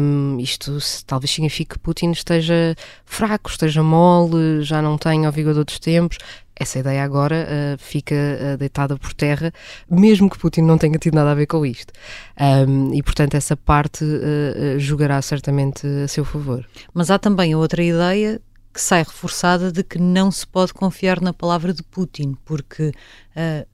Um, 0.00 0.38
isto 0.38 0.78
talvez 1.06 1.30
signifique 1.30 1.74
que 1.74 1.78
Putin 1.78 2.10
esteja 2.10 2.76
fraco, 3.04 3.50
esteja 3.50 3.82
mole, 3.82 4.62
já 4.62 4.80
não 4.80 4.96
tenha 4.96 5.28
o 5.28 5.32
vigor 5.32 5.54
outros 5.62 5.78
tempos 5.78 6.18
essa 6.62 6.78
ideia 6.78 7.02
agora 7.02 7.46
uh, 7.46 7.78
fica 7.78 8.14
uh, 8.14 8.56
deitada 8.56 8.96
por 8.96 9.12
terra, 9.12 9.52
mesmo 9.90 10.30
que 10.30 10.38
Putin 10.38 10.62
não 10.62 10.78
tenha 10.78 10.98
tido 10.98 11.14
nada 11.14 11.32
a 11.32 11.34
ver 11.34 11.46
com 11.46 11.64
isto. 11.64 11.92
Um, 12.40 12.92
e, 12.94 13.02
portanto, 13.02 13.34
essa 13.34 13.56
parte 13.56 14.04
uh, 14.04 15.22
certamente 15.22 15.86
a 15.86 16.08
seu 16.08 16.24
favor. 16.24 16.66
Mas 16.94 17.10
há 17.10 17.18
também 17.18 17.54
outra 17.54 17.82
ideia 17.82 18.40
que 18.72 18.80
sai 18.80 19.00
reforçada 19.02 19.70
de 19.70 19.82
que 19.82 19.98
não 19.98 20.30
se 20.30 20.46
pode 20.46 20.72
confiar 20.72 21.20
na 21.20 21.32
palavra 21.32 21.74
de 21.74 21.82
Putin, 21.82 22.34
porque 22.42 22.90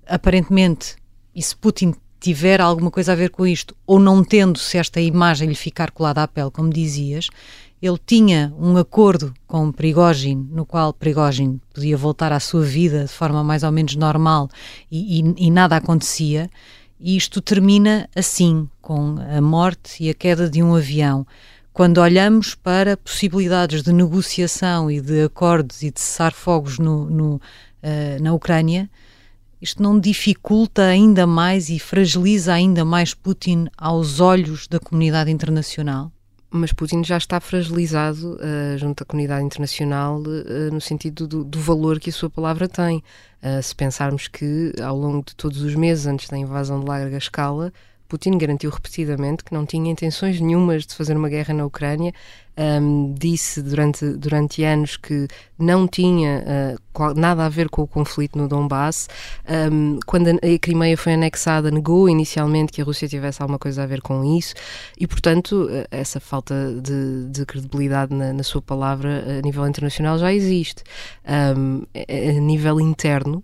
aparentemente, 0.05 0.97
e 1.33 1.41
se 1.41 1.55
Putin 1.55 1.95
tiver 2.19 2.61
alguma 2.61 2.91
coisa 2.91 3.13
a 3.13 3.15
ver 3.15 3.31
com 3.31 3.47
isto, 3.47 3.77
ou 3.87 4.01
não 4.01 4.25
tendo, 4.25 4.59
se 4.59 4.77
esta 4.77 5.01
imagem 5.01 5.49
lhe 5.49 5.55
ficar 5.55 5.93
colada 5.93 6.25
à 6.25 6.27
pele, 6.27 6.51
como 6.51 6.69
dizias, 6.69 7.29
ele 7.81 7.99
tinha 8.05 8.53
um 8.59 8.77
acordo 8.77 9.33
com 9.47 9.71
Prigogine, 9.71 10.49
no 10.51 10.67
qual 10.67 10.93
Prigogine 10.93 11.61
podia 11.73 11.97
voltar 11.97 12.33
à 12.33 12.41
sua 12.41 12.63
vida 12.63 13.05
de 13.05 13.13
forma 13.13 13.45
mais 13.45 13.63
ou 13.63 13.71
menos 13.71 13.95
normal 13.95 14.49
e, 14.91 15.21
e, 15.21 15.47
e 15.47 15.51
nada 15.51 15.77
acontecia, 15.77 16.51
e 17.01 17.17
isto 17.17 17.41
termina 17.41 18.09
assim, 18.15 18.69
com 18.83 19.17
a 19.37 19.41
morte 19.41 20.03
e 20.03 20.11
a 20.11 20.15
queda 20.15 20.51
de 20.51 20.63
um 20.63 20.75
avião. 20.75 21.25
Quando 21.73 21.99
olhamos 21.99 22.57
para 22.57 22.97
possibilidades 22.97 23.85
de 23.85 23.93
negociação 23.93 24.91
e 24.91 25.01
de 25.01 25.23
acordos 25.23 25.83
e 25.83 25.93
de 25.93 26.01
cessar 26.01 26.33
fogos 26.33 26.81
no, 26.81 27.09
no, 27.09 27.35
uh, 27.37 28.21
na 28.21 28.33
Ucrânia, 28.33 28.91
isto 29.63 29.81
não 29.81 30.01
dificulta 30.01 30.83
ainda 30.83 31.25
mais 31.25 31.69
e 31.69 31.79
fragiliza 31.79 32.53
ainda 32.53 32.85
mais 32.85 33.15
Putin 33.15 33.69
aos 33.77 34.19
olhos 34.19 34.67
da 34.67 34.81
comunidade 34.81 35.31
internacional? 35.31 36.11
Mas 36.51 36.73
Putin 36.73 37.05
já 37.05 37.19
está 37.19 37.39
fragilizado 37.41 38.37
uh, 38.37 38.79
junto 38.79 39.03
à 39.03 39.07
comunidade 39.07 39.45
internacional 39.45 40.19
uh, 40.21 40.73
no 40.73 40.81
sentido 40.81 41.27
do, 41.27 41.45
do, 41.45 41.61
valor 41.61 42.01
que 42.01 42.09
a 42.09 42.13
sua 42.13 42.31
palavra 42.31 42.67
tem. 42.67 43.03
Uh, 43.43 43.63
se 43.63 43.75
pensarmos 43.75 44.29
que 44.29 44.73
ao 44.83 44.97
longo 44.97 45.23
de 45.27 45.37
todos 45.37 45.61
os 45.61 45.75
meses 45.75 46.07
antes 46.07 46.29
da 46.29 46.39
invasão 46.39 46.81
de 46.81 46.87
larga 46.87 47.19
escala, 47.19 47.71
Putin 48.09 48.39
garantiu 48.39 48.71
repetidamente 48.71 49.45
que 49.45 49.53
não 49.53 49.67
tinha 49.67 49.91
intenções 49.91 50.41
nenhumas 50.41 50.87
de 50.87 50.95
fazer 50.95 51.17
uma 51.17 51.29
guerra 51.29 51.53
na 51.53 51.67
Ucrânia. 51.67 52.13
Um, 52.61 53.15
disse 53.15 53.63
durante, 53.63 54.05
durante 54.15 54.65
anos 54.65 54.97
que 54.97 55.29
não 55.57 55.87
tinha 55.87 56.43
uh, 56.99 57.15
nada 57.15 57.47
a 57.47 57.49
ver 57.49 57.69
com 57.69 57.83
o 57.83 57.87
conflito 57.87 58.37
no 58.37 58.49
Donbass. 58.49 59.09
Um, 59.49 60.01
quando 60.05 60.29
a, 60.31 60.59
Crimeia 60.61 60.97
foi 60.97 61.13
anexada, 61.15 61.71
negou 61.71 62.09
inicialmente 62.09 62.73
que 62.73 62.83
a 62.83 62.85
Rússia 62.85 63.07
tivesse 63.07 63.41
alguma 63.41 63.61
coisa 63.61 63.85
a 63.85 63.87
ver 63.87 64.01
com 64.01 64.25
isso 64.25 64.55
e, 64.99 65.07
portanto, 65.07 65.69
uh, 65.71 65.87
essa 65.89 66.19
falta 66.19 66.55
de, 66.83 67.29
de 67.31 67.47
credibilidade 67.47 68.13
na, 68.13 68.33
na, 68.33 68.43
sua 68.43 68.61
palavra 68.61 69.39
a 69.39 69.43
nível 69.43 69.65
internacional 69.69 70.19
já 70.19 70.35
existe. 70.35 70.83
Um, 71.57 71.85
a, 71.95 72.41
nível 72.41 72.81
interno, 72.81 73.41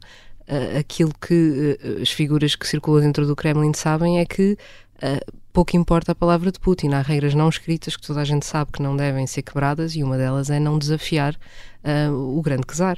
aquilo 0.79 1.13
que 1.21 1.79
uh, 1.83 2.03
as 2.03 2.11
figuras 2.11 2.55
que 2.55 2.67
circulam 2.67 3.03
dentro 3.03 3.27
do 3.27 3.35
Kremlin 3.35 3.73
sabem 3.75 4.19
é 4.19 4.27
que 4.27 4.59
uh, 5.03 5.33
pouco 5.53 5.77
importa 5.77 6.13
a 6.13 6.15
palavra 6.15 6.53
de 6.53 6.59
Putin. 6.59 6.93
Há 6.93 7.01
regras 7.01 7.35
não 7.35 7.49
escritas 7.49 7.97
que 7.97 8.07
toda 8.07 8.21
a 8.21 8.25
gente 8.25 8.45
sabe 8.45 8.73
que 8.73 8.83
não 8.83 8.97
devem 8.97 9.27
ser 9.27 9.43
quebradas 9.43 9.95
e 9.95 10.03
uma 10.03 10.19
delas 10.19 10.51
é 10.51 10.59
não 10.59 10.79
desafiar 10.79 11.37
o 12.11 12.41
grande 12.41 12.65
czar. 12.67 12.97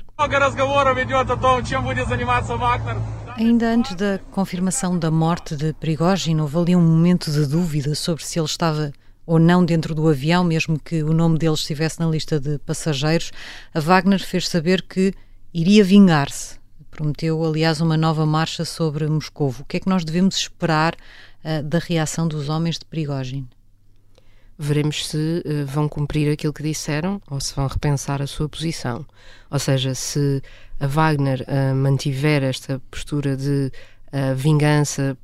Ainda 3.36 3.66
antes 3.66 3.96
da 3.96 4.20
confirmação 4.30 4.96
da 4.96 5.10
morte 5.10 5.56
de 5.56 5.72
Prigozhin, 5.72 6.40
houve 6.40 6.56
ali 6.56 6.76
um 6.76 6.80
momento 6.80 7.30
de 7.32 7.46
dúvida 7.46 7.96
sobre 7.96 8.24
se 8.24 8.38
ele 8.38 8.46
estava 8.46 8.92
ou 9.26 9.40
não 9.40 9.64
dentro 9.64 9.92
do 9.92 10.08
avião, 10.08 10.44
mesmo 10.44 10.78
que 10.78 11.02
o 11.02 11.12
nome 11.12 11.36
dele 11.36 11.54
estivesse 11.54 11.98
na 11.98 12.06
lista 12.06 12.38
de 12.38 12.58
passageiros. 12.60 13.32
A 13.74 13.80
Wagner 13.80 14.24
fez 14.24 14.48
saber 14.48 14.82
que 14.82 15.12
iria 15.52 15.82
vingar-se 15.82 16.58
Prometeu, 16.96 17.44
aliás, 17.44 17.82
uma 17.82 17.94
nova 17.94 18.24
marcha 18.24 18.64
sobre 18.64 19.06
Moscou. 19.06 19.54
O 19.60 19.64
que 19.66 19.76
é 19.76 19.80
que 19.80 19.88
nós 19.88 20.02
devemos 20.02 20.34
esperar 20.34 20.94
uh, 21.44 21.62
da 21.62 21.78
reação 21.78 22.26
dos 22.26 22.48
homens 22.48 22.78
de 22.78 22.86
Prigogine? 22.86 23.46
Veremos 24.58 25.06
se 25.06 25.44
uh, 25.44 25.66
vão 25.66 25.90
cumprir 25.90 26.32
aquilo 26.32 26.54
que 26.54 26.62
disseram 26.62 27.20
ou 27.30 27.38
se 27.38 27.54
vão 27.54 27.66
repensar 27.66 28.22
a 28.22 28.26
sua 28.26 28.48
posição. 28.48 29.04
Ou 29.50 29.58
seja, 29.58 29.94
se 29.94 30.42
a 30.80 30.86
Wagner 30.86 31.42
uh, 31.46 31.74
mantiver 31.74 32.42
esta 32.42 32.80
postura 32.90 33.36
de 33.36 33.70
vingança 34.34 35.18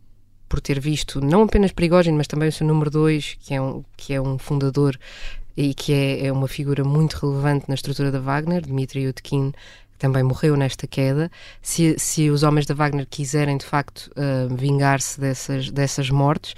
por 0.47 0.61
ter 0.61 0.79
visto 0.79 1.19
não 1.23 1.45
apenas 1.45 1.73
Prigogine, 1.73 2.19
mas 2.19 2.27
também 2.27 2.51
o 2.51 2.53
seu 2.53 2.67
número 2.67 2.91
2, 2.91 3.39
que, 3.41 3.55
é 3.55 3.63
um, 3.63 3.83
que 3.97 4.13
é 4.13 4.21
um 4.21 4.37
fundador 4.37 4.99
e 5.57 5.75
que 5.75 5.93
é, 5.93 6.27
é, 6.27 6.33
uma 6.33 6.49
figura 6.49 6.85
muito 6.85 7.15
relevante 7.15 7.67
na 7.69 7.75
estrutura 7.75 8.11
da 8.11 8.21
Wagner, 8.21 8.63
Dmitry 8.63 9.07
Utkin, 9.09 9.53
também 10.03 10.25
morreu 10.25 10.57
nesta 10.57 10.85
queda. 10.85 11.31
Se, 11.63 11.95
se 11.97 12.29
os 12.29 12.43
homens 12.43 12.67
da 12.67 12.75
Wagner 12.75 13.07
quiserem 13.09 13.57
de 13.57 13.65
facto 13.65 14.11
uh, 14.17 14.53
vingar-se 14.53 15.21
dessas, 15.21 15.71
dessas 15.71 16.11
mortes, 16.11 16.55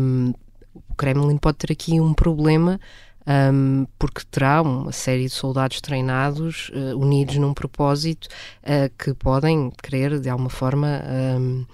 um, 0.00 0.32
o 0.74 0.94
Kremlin 0.96 1.36
pode 1.36 1.58
ter 1.58 1.70
aqui 1.72 2.00
um 2.00 2.14
problema. 2.14 2.80
Um, 3.24 3.86
porque 4.00 4.22
terá 4.28 4.60
uma 4.62 4.90
série 4.90 5.26
de 5.26 5.30
soldados 5.30 5.80
treinados, 5.80 6.70
uh, 6.70 6.98
unidos 6.98 7.36
num 7.36 7.54
propósito, 7.54 8.26
uh, 8.64 8.90
que 8.98 9.14
podem 9.14 9.70
querer, 9.80 10.18
de 10.18 10.28
alguma 10.28 10.50
forma, 10.50 11.00
um, 11.38 11.64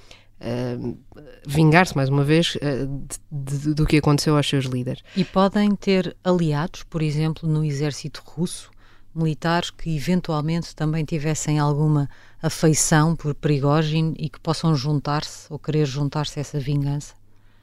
uh, 0.42 0.98
vingar-se, 1.46 1.96
mais 1.96 2.10
uma 2.10 2.22
vez, 2.22 2.58
de, 2.60 3.58
de, 3.58 3.72
do 3.72 3.86
que 3.86 3.96
aconteceu 3.96 4.36
aos 4.36 4.46
seus 4.46 4.66
líderes. 4.66 5.02
E 5.16 5.24
podem 5.24 5.74
ter 5.74 6.14
aliados, 6.22 6.82
por 6.82 7.00
exemplo, 7.00 7.48
no 7.48 7.64
exército 7.64 8.22
russo? 8.26 8.70
Militares 9.18 9.70
que 9.70 9.94
eventualmente 9.94 10.74
também 10.74 11.04
tivessem 11.04 11.58
alguma 11.58 12.08
afeição 12.42 13.16
por 13.16 13.34
Prigogine 13.34 14.14
e 14.18 14.28
que 14.28 14.40
possam 14.40 14.74
juntar-se 14.74 15.52
ou 15.52 15.58
querer 15.58 15.86
juntar-se 15.86 16.38
a 16.38 16.40
essa 16.40 16.60
vingança? 16.60 17.14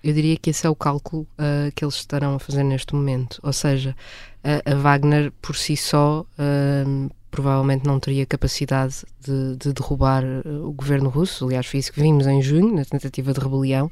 Eu 0.04 0.14
diria 0.14 0.38
que 0.38 0.52
esse 0.52 0.68
é 0.68 0.70
o 0.70 0.76
cálculo 0.76 1.24
uh, 1.40 1.72
que 1.74 1.84
eles 1.84 1.96
estarão 1.96 2.36
a 2.36 2.40
fazer 2.40 2.64
neste 2.64 2.94
momento. 2.94 3.40
Ou 3.42 3.52
seja, 3.52 3.96
a, 4.44 4.72
a 4.72 4.76
Wagner 4.76 5.32
por 5.42 5.56
si 5.56 5.76
só 5.76 6.22
uh, 6.22 7.10
provavelmente 7.32 7.86
não 7.86 8.00
teria 8.00 8.26
capacidade 8.26 9.04
de, 9.20 9.58
de, 9.58 9.74
derrubar 9.74 10.24
o 10.64 10.72
governo 10.72 11.10
russo. 11.10 11.46
Aliás, 11.46 11.66
foi 11.66 11.80
isso 11.80 11.92
que 11.92 12.00
vimos 12.00 12.28
em 12.28 12.42
junho, 12.42 12.76
na 12.76 12.86
tentativa 12.86 13.34
de 13.34 13.40
rebelião. 13.40 13.92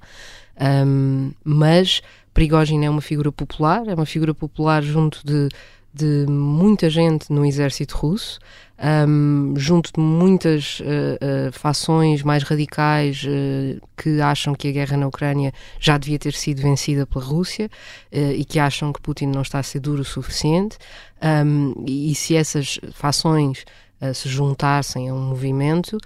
Um, 0.86 1.32
mas 1.44 2.02
Prigogine 2.34 2.86
é 2.86 2.90
uma 2.90 3.02
figura 3.02 3.32
popular, 3.32 3.88
é 3.88 3.94
uma 3.94 4.06
figura 4.06 4.34
popular 4.34 4.82
junto 4.82 5.20
de 5.26 5.50
de 5.94 6.26
muita 6.28 6.90
gente 6.90 7.32
no 7.32 7.46
exército 7.46 7.96
russo, 7.96 8.40
um, 9.08 9.54
junto 9.56 9.92
de 9.94 10.00
muitas 10.00 10.80
uh, 10.80 10.84
uh, 10.84 11.52
fações 11.52 12.24
mais 12.24 12.42
radicais 12.44 13.24
uh, 13.24 13.80
que 13.96 14.20
acham 14.20 14.56
que 14.56 14.68
a 14.68 14.72
guerra 14.72 14.98
na 14.98 15.08
Ucrânia 15.08 15.54
já 15.80 15.98
devia 15.98 16.18
ter 16.18 16.34
sido 16.34 16.62
vencida 16.62 17.06
pela 17.06 17.24
Rússia 17.24 17.70
e 18.12 18.44
que 18.44 18.60
acham 18.60 18.92
que 18.92 19.02
Putin 19.02 19.28
não 19.28 19.42
está 19.42 19.60
a 19.60 19.64
ser 19.64 19.80
duro 19.80 20.02
o 20.02 20.06
suficiente. 20.06 20.78
Um, 21.22 21.86
e 21.88 22.14
se 22.16 22.36
essas 22.36 22.80
fações 22.92 23.64
se 24.14 24.28
juntassem 24.28 25.10
a 25.10 25.14
um 25.14 25.22
movimento, 25.30 25.98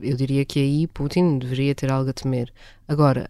eu 0.00 0.16
diria 0.16 0.44
que 0.46 0.58
aí 0.58 0.86
Putin 0.86 1.38
deveria 1.38 1.74
ter 1.74 1.90
algo 1.90 2.08
a 2.08 2.12
temer. 2.12 2.50
Agora, 2.86 3.28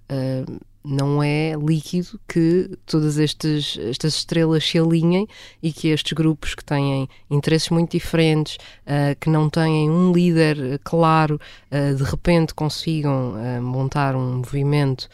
não 0.84 1.22
é 1.22 1.54
líquido 1.54 2.18
que 2.26 2.70
todas 2.86 3.18
estes, 3.18 3.78
estas 3.78 4.14
estrelas 4.14 4.64
se 4.64 4.78
alinhem 4.78 5.26
e 5.62 5.72
que 5.72 5.88
estes 5.88 6.12
grupos 6.12 6.54
que 6.54 6.64
têm 6.64 7.08
interesses 7.30 7.68
muito 7.70 7.92
diferentes, 7.92 8.56
uh, 8.86 9.18
que 9.20 9.28
não 9.28 9.50
têm 9.50 9.90
um 9.90 10.12
líder 10.12 10.80
claro, 10.84 11.40
uh, 11.70 11.94
de 11.94 12.02
repente 12.02 12.54
consigam 12.54 13.34
uh, 13.34 13.62
montar 13.62 14.14
um 14.16 14.36
movimento 14.36 15.08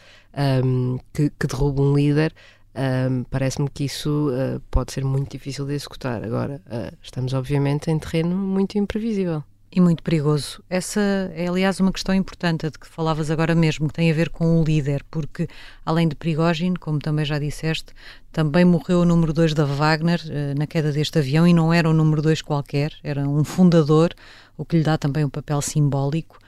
um, 0.64 0.98
que, 1.12 1.30
que 1.30 1.46
derruba 1.46 1.82
um 1.82 1.94
líder. 1.94 2.34
Um, 2.74 3.24
Parece-me 3.24 3.70
que 3.70 3.84
isso 3.84 4.30
pode 4.70 4.92
ser 4.92 5.04
muito 5.04 5.30
difícil 5.30 5.64
de 5.64 5.74
executar. 5.74 6.24
Agora, 6.24 6.60
estamos 7.00 7.32
obviamente 7.32 7.88
em 7.88 7.98
terreno 7.98 8.36
muito 8.36 8.76
imprevisível. 8.76 9.44
E 9.76 9.80
muito 9.80 10.04
perigoso. 10.04 10.62
Essa 10.70 11.00
é, 11.34 11.48
aliás, 11.48 11.80
uma 11.80 11.90
questão 11.90 12.14
importante, 12.14 12.70
de 12.70 12.78
que 12.78 12.86
falavas 12.86 13.28
agora 13.28 13.56
mesmo, 13.56 13.88
que 13.88 13.94
tem 13.94 14.08
a 14.08 14.14
ver 14.14 14.30
com 14.30 14.60
o 14.60 14.62
líder, 14.62 15.04
porque, 15.10 15.48
além 15.84 16.06
de 16.06 16.14
Prigogine, 16.14 16.76
como 16.76 17.00
também 17.00 17.24
já 17.24 17.40
disseste, 17.40 17.86
também 18.30 18.64
morreu 18.64 19.00
o 19.00 19.04
número 19.04 19.32
2 19.32 19.52
da 19.52 19.64
Wagner 19.64 20.20
uh, 20.26 20.56
na 20.56 20.64
queda 20.64 20.92
deste 20.92 21.18
avião, 21.18 21.44
e 21.44 21.52
não 21.52 21.72
era 21.72 21.90
um 21.90 21.92
número 21.92 22.22
2 22.22 22.40
qualquer, 22.40 22.92
era 23.02 23.28
um 23.28 23.42
fundador, 23.42 24.14
o 24.56 24.64
que 24.64 24.76
lhe 24.76 24.84
dá 24.84 24.96
também 24.96 25.24
um 25.24 25.28
papel 25.28 25.60
simbólico. 25.60 26.38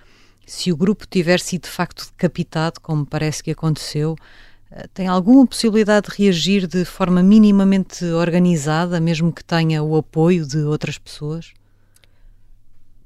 Se 0.47 0.71
o 0.71 0.76
grupo 0.76 1.04
tiver 1.04 1.40
sido 1.40 1.62
de 1.62 1.71
facto 1.71 2.06
decapitado, 2.12 2.80
como 2.80 3.04
parece 3.04 3.42
que 3.42 3.50
aconteceu, 3.50 4.12
uh, 4.71 4.88
tem 4.95 5.09
alguma 5.09 5.45
possibilidade 5.45 6.09
de 6.09 6.23
reagir 6.23 6.68
de 6.68 6.85
forma 6.85 7.25
minimamente 7.25 8.04
organizada, 8.04 9.00
mesmo 9.00 9.33
que 9.33 9.42
tenha 9.42 9.83
o 9.83 9.97
apoio 9.97 10.47
de 10.47 10.59
outras 10.59 10.97
pessoas? 10.97 11.52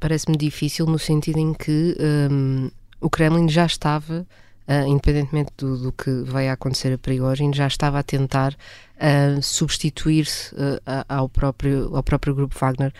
Parece-me 0.00 0.36
difícil 0.36 0.86
no 0.86 0.98
sentido 0.98 1.38
em 1.38 1.52
que 1.52 1.96
um, 2.30 2.70
o 3.00 3.08
Kremlin 3.10 3.48
já 3.48 3.66
estava, 3.66 4.26
uh, 4.66 4.86
independentemente 4.86 5.52
do, 5.56 5.76
do, 5.76 5.92
que 5.92 6.22
vai 6.22 6.48
acontecer 6.48 6.92
a 6.92 6.98
Prigozhin, 6.98 7.52
já 7.52 7.66
estava 7.66 7.98
a 7.98 8.02
tentar 8.02 8.54
uh, 8.54 9.42
substituir-se 9.42 10.54
uh, 10.54 10.80
ao, 11.08 11.28
próprio, 11.28 11.94
ao 11.94 12.02
próprio 12.02 12.34
grupo 12.34 12.56
Wagner, 12.58 12.92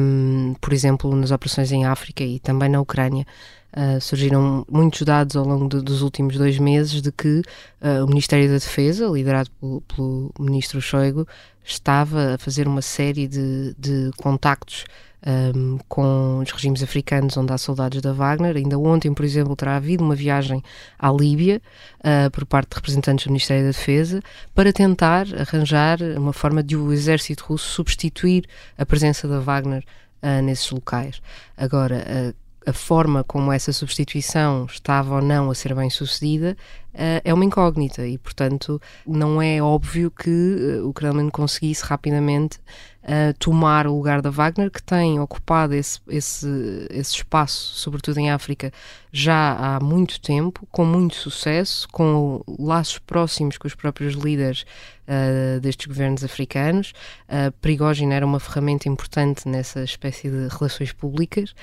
um, 0.00 0.54
por 0.60 0.72
exemplo, 0.72 1.14
nas 1.14 1.30
operações 1.30 1.70
em 1.70 1.84
África 1.84 2.24
e 2.24 2.40
também 2.40 2.68
na 2.68 2.80
Ucrânia. 2.80 3.26
Uh, 3.72 4.00
surgiram 4.00 4.66
muitos 4.68 5.02
dados 5.02 5.36
ao 5.36 5.44
longo 5.44 5.68
de, 5.68 5.80
dos 5.80 6.02
últimos 6.02 6.36
dois 6.36 6.58
meses 6.58 7.00
de 7.00 7.12
que 7.12 7.40
uh, 7.80 8.04
o 8.04 8.08
Ministério 8.08 8.48
da 8.48 8.54
Defesa, 8.54 9.06
liderado 9.06 9.48
pelo, 9.60 9.80
pelo 9.82 10.34
ministro 10.40 10.80
Shoigu, 10.80 11.24
estava 11.64 12.34
a 12.34 12.38
fazer 12.38 12.66
uma 12.66 12.82
série 12.82 13.28
de, 13.28 13.72
de 13.78 14.10
contactos 14.16 14.84
um, 15.26 15.78
com 15.88 16.38
os 16.38 16.50
regimes 16.50 16.82
africanos 16.82 17.36
onde 17.36 17.52
há 17.52 17.58
soldados 17.58 18.00
da 18.00 18.12
Wagner. 18.12 18.56
Ainda 18.56 18.78
ontem, 18.78 19.12
por 19.12 19.24
exemplo, 19.24 19.54
terá 19.54 19.76
havido 19.76 20.04
uma 20.04 20.14
viagem 20.14 20.62
à 20.98 21.10
Líbia 21.10 21.60
uh, 21.98 22.30
por 22.30 22.46
parte 22.46 22.70
de 22.70 22.76
representantes 22.76 23.26
do 23.26 23.30
Ministério 23.30 23.64
da 23.64 23.70
Defesa 23.70 24.22
para 24.54 24.72
tentar 24.72 25.26
arranjar 25.38 25.98
uma 26.16 26.32
forma 26.32 26.62
de 26.62 26.76
o 26.76 26.92
exército 26.92 27.44
russo 27.44 27.68
substituir 27.70 28.44
a 28.78 28.86
presença 28.86 29.28
da 29.28 29.40
Wagner 29.40 29.84
uh, 30.22 30.42
nesses 30.42 30.70
locais. 30.70 31.20
Agora, 31.56 32.04
uh, 32.06 32.50
a 32.66 32.72
forma 32.72 33.24
como 33.24 33.52
essa 33.52 33.72
substituição 33.72 34.66
estava 34.66 35.16
ou 35.16 35.22
não 35.22 35.50
a 35.50 35.54
ser 35.54 35.74
bem 35.74 35.88
sucedida 35.88 36.56
uh, 36.94 37.20
é 37.24 37.32
uma 37.32 37.44
incógnita 37.44 38.06
e, 38.06 38.18
portanto, 38.18 38.80
não 39.06 39.40
é 39.40 39.62
óbvio 39.62 40.10
que 40.10 40.80
uh, 40.80 40.86
o 40.86 40.92
Kremlin 40.92 41.30
conseguisse 41.30 41.84
rapidamente 41.84 42.58
uh, 43.04 43.34
tomar 43.38 43.86
o 43.86 43.94
lugar 43.94 44.20
da 44.22 44.30
Wagner, 44.30 44.70
que 44.70 44.82
tem 44.82 45.20
ocupado 45.20 45.74
esse, 45.74 46.00
esse, 46.08 46.46
esse 46.90 47.16
espaço, 47.16 47.74
sobretudo 47.74 48.18
em 48.18 48.30
África, 48.30 48.72
já 49.12 49.54
há 49.54 49.80
muito 49.80 50.20
tempo, 50.20 50.66
com 50.70 50.84
muito 50.84 51.16
sucesso, 51.16 51.88
com 51.88 52.42
laços 52.58 52.98
próximos 52.98 53.58
com 53.58 53.66
os 53.66 53.74
próprios 53.74 54.14
líderes 54.14 54.64
uh, 55.08 55.60
destes 55.60 55.86
governos 55.86 56.22
africanos. 56.22 56.92
Uh, 57.28 57.50
Prigogine 57.60 58.14
era 58.14 58.24
uma 58.24 58.38
ferramenta 58.38 58.88
importante 58.88 59.48
nessa 59.48 59.82
espécie 59.82 60.30
de 60.30 60.48
relações 60.48 60.92
públicas 60.92 61.54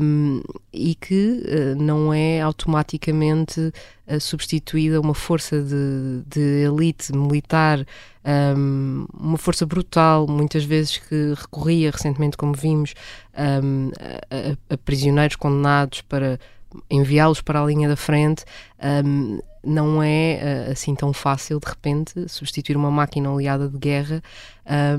um, 0.00 0.42
e 0.72 0.94
que 0.94 1.42
uh, 1.44 1.82
não 1.82 2.12
é 2.12 2.40
automaticamente 2.40 3.60
uh, 3.60 4.20
substituída 4.20 5.00
uma 5.00 5.14
força 5.14 5.60
de, 5.60 6.22
de 6.26 6.64
elite 6.64 7.12
militar, 7.12 7.86
um, 8.56 9.06
uma 9.12 9.38
força 9.38 9.64
brutal, 9.64 10.26
muitas 10.26 10.64
vezes 10.64 10.98
que 10.98 11.34
recorria 11.36 11.90
recentemente, 11.90 12.36
como 12.36 12.54
vimos, 12.54 12.94
um, 13.62 13.90
a, 13.98 14.74
a, 14.74 14.78
prisioneiros 14.78 15.36
condenados 15.36 16.00
para 16.02 16.38
enviá-los 16.90 17.40
para 17.40 17.62
a 17.62 17.66
linha 17.66 17.88
da 17.88 17.96
frente. 17.96 18.44
Um, 19.04 19.40
não 19.64 20.00
é 20.00 20.66
uh, 20.68 20.72
assim 20.72 20.94
tão 20.94 21.12
fácil 21.12 21.58
de 21.58 21.66
repente 21.66 22.28
substituir 22.28 22.76
uma 22.76 22.90
máquina 22.90 23.32
aliada 23.32 23.68
de 23.68 23.76
guerra 23.76 24.22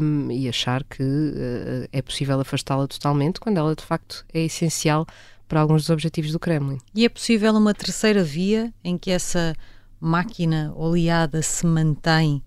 um, 0.02 0.30
e 0.30 0.50
achar 0.50 0.84
que 0.84 1.02
uh, 1.02 1.88
é 1.92 2.02
possível 2.02 2.40
afastá-la 2.40 2.86
totalmente 2.86 3.40
quando 3.40 3.58
ela 3.58 3.74
de 3.74 3.84
facto 3.84 4.26
é 4.34 4.42
essencial 4.42 5.08
para 5.48 5.62
alguns 5.62 5.84
dos 5.84 5.90
objetivos 5.90 6.34
do 6.34 6.40
Kremlin. 6.40 6.80
E 6.94 7.06
é 7.06 7.10
possível 7.10 7.54
uma 7.54 7.74
terceira 7.74 8.24
via 8.24 8.74
em 8.84 8.98
que 8.98 9.10
essa 9.10 9.56
máquina 10.00 10.74
oleada 10.76 11.42
se 11.42 11.66
mantém, 11.66 12.44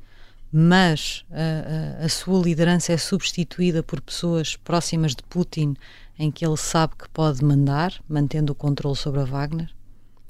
mas 0.53 1.25
a, 1.31 2.03
a, 2.03 2.05
a 2.05 2.09
sua 2.09 2.43
liderança 2.43 2.93
é 2.93 2.97
substituída 2.97 3.83
por 3.83 4.01
pessoas 4.01 4.57
próximas 4.57 5.15
de 5.15 5.23
Putin, 5.25 5.77
em 6.19 6.31
que 6.31 6.45
ele 6.45 6.57
sabe 6.57 6.95
que 6.97 7.09
pode 7.09 7.45
mandar, 7.45 7.95
mantendo 8.09 8.53
o 8.53 8.55
controle 8.55 8.97
sobre 8.97 9.21
a 9.21 9.25
Wagner? 9.25 9.71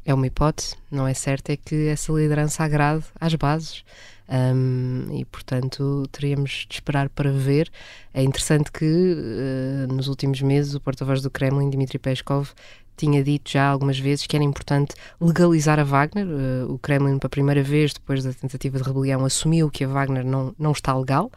É 0.05 0.15
uma 0.15 0.27
hipótese, 0.27 0.77
não 0.91 1.07
é 1.07 1.15
certo, 1.15 1.51
é 1.51 1.57
que 1.57 1.89
essa 1.89 2.13
liderança 2.13 2.65
agrade 2.65 3.05
às 3.21 3.35
bases. 3.35 3.85
Um, 4.33 5.09
e 5.13 5.25
portanto 5.25 6.09
teríamos 6.13 6.65
de 6.69 6.75
esperar 6.75 7.09
para 7.09 7.33
ver. 7.33 7.69
É 8.15 8.23
interessante 8.23 8.71
que 8.71 8.85
uh, 8.85 9.93
nos 9.93 10.07
últimos 10.07 10.41
meses 10.41 10.73
o 10.75 10.81
porta-voz 10.81 11.21
do 11.21 11.29
Kremlin, 11.29 11.69
Dmitry 11.69 11.99
Peskov, 11.99 12.51
tinha 13.01 13.25
dito 13.25 13.51
já 13.51 13.67
algumas 13.67 13.99
vezes 13.99 14.27
que 14.27 14.37
era 14.37 14.45
importante 14.45 14.95
legalizar 15.21 15.79
a 15.79 15.85
Wagner. 15.85 16.27
Uh, 16.27 16.73
o 16.73 16.79
Kremlin, 16.79 17.19
pela 17.19 17.31
primeira 17.31 17.63
vez, 17.63 17.93
depois 17.93 18.23
da 18.23 18.33
tentativa 18.33 18.79
de 18.79 18.85
rebelião, 18.85 19.25
assumiu 19.25 19.71
que 19.71 19.85
a 19.85 19.89
Wagner 19.89 20.25
não, 20.25 20.55
não 20.59 20.73
está 20.73 20.97
legal. 20.97 21.31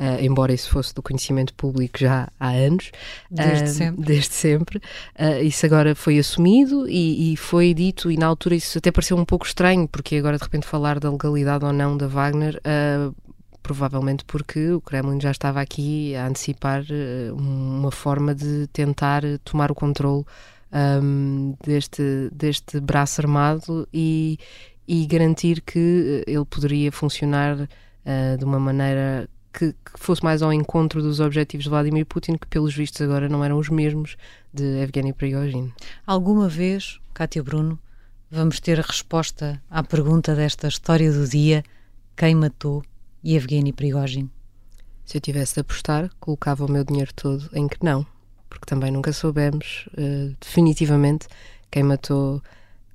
Uh, 0.00 0.16
embora 0.24 0.50
isso 0.50 0.70
fosse 0.70 0.94
do 0.94 1.02
conhecimento 1.02 1.52
público 1.52 1.98
já 1.98 2.28
há 2.40 2.48
anos. 2.48 2.90
Desde 3.30 3.64
uh, 3.64 3.68
sempre. 3.68 4.02
Desde 4.02 4.32
sempre. 4.32 4.78
Uh, 4.78 5.42
isso 5.44 5.66
agora 5.66 5.94
foi 5.94 6.18
assumido 6.18 6.88
e, 6.88 7.34
e, 7.34 7.36
foi 7.36 7.74
dito, 7.74 8.10
e 8.10 8.16
na 8.16 8.26
altura 8.26 8.54
isso 8.54 8.78
até 8.78 8.90
pareceu 8.90 9.18
um 9.18 9.26
pouco 9.26 9.44
estranho, 9.44 9.86
porque 9.86 10.16
agora 10.16 10.38
de 10.38 10.42
repente 10.42 10.66
falar 10.66 10.98
da 10.98 11.10
legalidade 11.10 11.66
ou 11.66 11.72
não 11.72 11.98
da 11.98 12.06
Wagner. 12.06 12.60
Provavelmente 13.62 14.24
porque 14.24 14.70
o 14.70 14.80
Kremlin 14.80 15.20
já 15.20 15.30
estava 15.30 15.60
aqui 15.60 16.16
a 16.16 16.26
antecipar 16.26 16.82
uma 17.36 17.90
forma 17.90 18.34
de 18.34 18.66
tentar 18.72 19.22
tomar 19.44 19.70
o 19.70 19.74
controle 19.74 20.24
um, 20.72 21.54
deste, 21.64 22.30
deste 22.32 22.80
braço 22.80 23.20
armado 23.20 23.88
e, 23.92 24.38
e 24.86 25.06
garantir 25.06 25.60
que 25.60 26.24
ele 26.26 26.44
poderia 26.44 26.90
funcionar 26.92 27.68
de 28.38 28.44
uma 28.44 28.58
maneira 28.58 29.28
que, 29.52 29.72
que, 29.72 29.98
fosse 29.98 30.22
mais 30.22 30.42
ao 30.42 30.52
encontro 30.52 31.02
dos 31.02 31.20
objetivos 31.20 31.64
de 31.64 31.70
Vladimir 31.70 32.06
Putin, 32.06 32.36
que 32.36 32.46
pelos 32.46 32.74
vistos 32.74 33.00
agora 33.00 33.28
não 33.28 33.44
eram 33.44 33.58
os 33.58 33.68
mesmos 33.68 34.16
de 34.52 34.64
Evgeny 34.80 35.12
Prigozhin. 35.12 35.72
Alguma 36.06 36.48
vez, 36.48 37.00
Kátia 37.12 37.42
Bruno, 37.42 37.78
vamos 38.30 38.60
ter 38.60 38.78
a 38.78 38.82
resposta 38.82 39.60
à 39.68 39.82
pergunta 39.82 40.34
desta 40.34 40.68
história 40.68 41.12
do 41.12 41.26
dia: 41.26 41.64
quem 42.16 42.34
matou 42.34 42.82
Evgeny 43.24 43.72
Prigozhin? 43.72 44.30
Se 45.04 45.16
eu 45.16 45.20
tivesse 45.20 45.54
de 45.54 45.60
apostar, 45.60 46.10
colocava 46.20 46.64
o 46.64 46.70
meu 46.70 46.84
dinheiro 46.84 47.12
todo 47.14 47.48
em 47.52 47.66
que 47.66 47.84
não, 47.84 48.06
porque 48.50 48.66
também 48.66 48.90
nunca 48.90 49.12
soubemos 49.12 49.88
uh, 49.96 50.36
definitivamente 50.40 51.26
quem 51.70 51.84
matou 51.84 52.42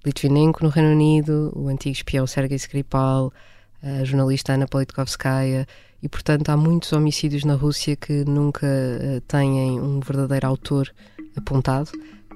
Litvinenko 0.06 0.64
no 0.64 0.70
Reino 0.70 0.92
Unido, 0.92 1.52
o 1.56 1.68
antigo 1.68 1.96
espião 1.96 2.28
Sergei 2.28 2.58
Skripal, 2.58 3.34
a 3.82 4.04
jornalista 4.04 4.54
Ana 4.54 4.68
Politkovskaya, 4.68 5.66
e 6.04 6.08
portanto 6.08 6.50
há 6.50 6.58
muitos 6.58 6.94
homicídios 6.94 7.44
na 7.44 7.56
Rússia 7.56 7.96
que 7.96 8.24
nunca 8.26 8.68
uh, 8.68 9.22
têm 9.22 9.80
um 9.80 10.00
verdadeiro 10.00 10.46
autor 10.46 10.94
apontado. 11.36 11.90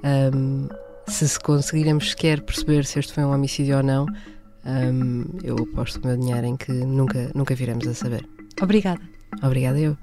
Um, 0.03 0.67
se, 1.07 1.27
se 1.27 1.39
conseguirmos 1.39 2.11
sequer 2.11 2.41
perceber 2.41 2.85
se 2.85 2.99
este 2.99 3.13
foi 3.13 3.23
um 3.23 3.33
homicídio 3.33 3.77
ou 3.77 3.83
não, 3.83 4.05
um, 4.65 5.25
eu 5.43 5.55
aposto 5.55 5.97
o 5.97 6.07
meu 6.07 6.17
dinheiro 6.17 6.45
em 6.45 6.57
que 6.57 6.71
nunca, 6.71 7.31
nunca 7.35 7.53
viremos 7.55 7.87
a 7.87 7.93
saber. 7.93 8.27
Obrigada. 8.61 9.01
Obrigada 9.41 9.79
eu. 9.79 9.97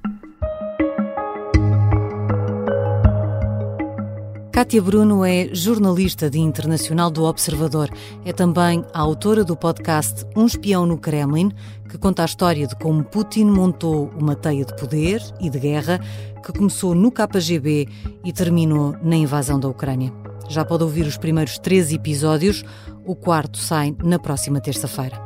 Kátia 4.57 4.81
Bruno 4.81 5.23
é 5.23 5.51
jornalista 5.53 6.31
de 6.31 6.39
internacional 6.39 7.11
do 7.11 7.25
Observador. 7.25 7.91
É 8.25 8.33
também 8.33 8.83
a 8.95 9.01
autora 9.01 9.45
do 9.45 9.55
podcast 9.55 10.25
Um 10.35 10.47
Espião 10.47 10.87
no 10.87 10.97
Kremlin, 10.97 11.53
que 11.91 11.99
conta 11.99 12.23
a 12.23 12.25
história 12.25 12.67
de 12.67 12.75
como 12.77 13.05
Putin 13.05 13.45
montou 13.45 14.11
uma 14.19 14.35
teia 14.35 14.65
de 14.65 14.75
poder 14.75 15.23
e 15.43 15.51
de 15.51 15.59
guerra 15.59 16.01
que 16.43 16.55
começou 16.55 16.95
no 16.95 17.13
KGB 17.13 17.87
e 18.25 18.33
terminou 18.33 18.97
na 19.03 19.17
invasão 19.17 19.61
da 19.61 19.69
Ucrânia. 19.69 20.11
Já 20.49 20.65
pode 20.65 20.85
ouvir 20.85 21.07
os 21.07 21.19
primeiros 21.19 21.59
três 21.59 21.93
episódios, 21.93 22.65
o 23.05 23.15
quarto 23.15 23.59
sai 23.59 23.95
na 24.03 24.19
próxima 24.19 24.59
terça-feira. 24.59 25.21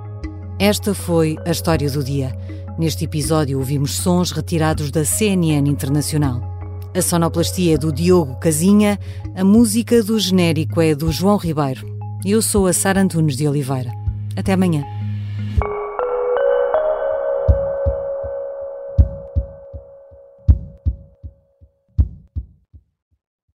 Esta 0.58 0.92
foi 0.92 1.36
a 1.46 1.52
história 1.52 1.88
do 1.88 2.02
dia. 2.02 2.36
Neste 2.76 3.04
episódio 3.04 3.58
ouvimos 3.58 3.96
sons 3.96 4.32
retirados 4.32 4.90
da 4.90 5.04
CNN 5.04 5.70
Internacional. 5.70 6.49
A 6.92 7.00
sonoplastia 7.00 7.74
é 7.74 7.78
do 7.78 7.92
Diogo 7.92 8.34
Casinha, 8.40 8.98
a 9.36 9.44
música 9.44 10.02
do 10.02 10.18
genérico 10.18 10.80
é 10.80 10.92
do 10.92 11.12
João 11.12 11.36
Ribeiro. 11.36 11.86
Eu 12.24 12.42
sou 12.42 12.66
a 12.66 12.72
Sara 12.72 13.00
Antunes 13.00 13.36
de 13.36 13.46
Oliveira. 13.46 13.92
Até 14.36 14.54
amanhã. 14.54 14.84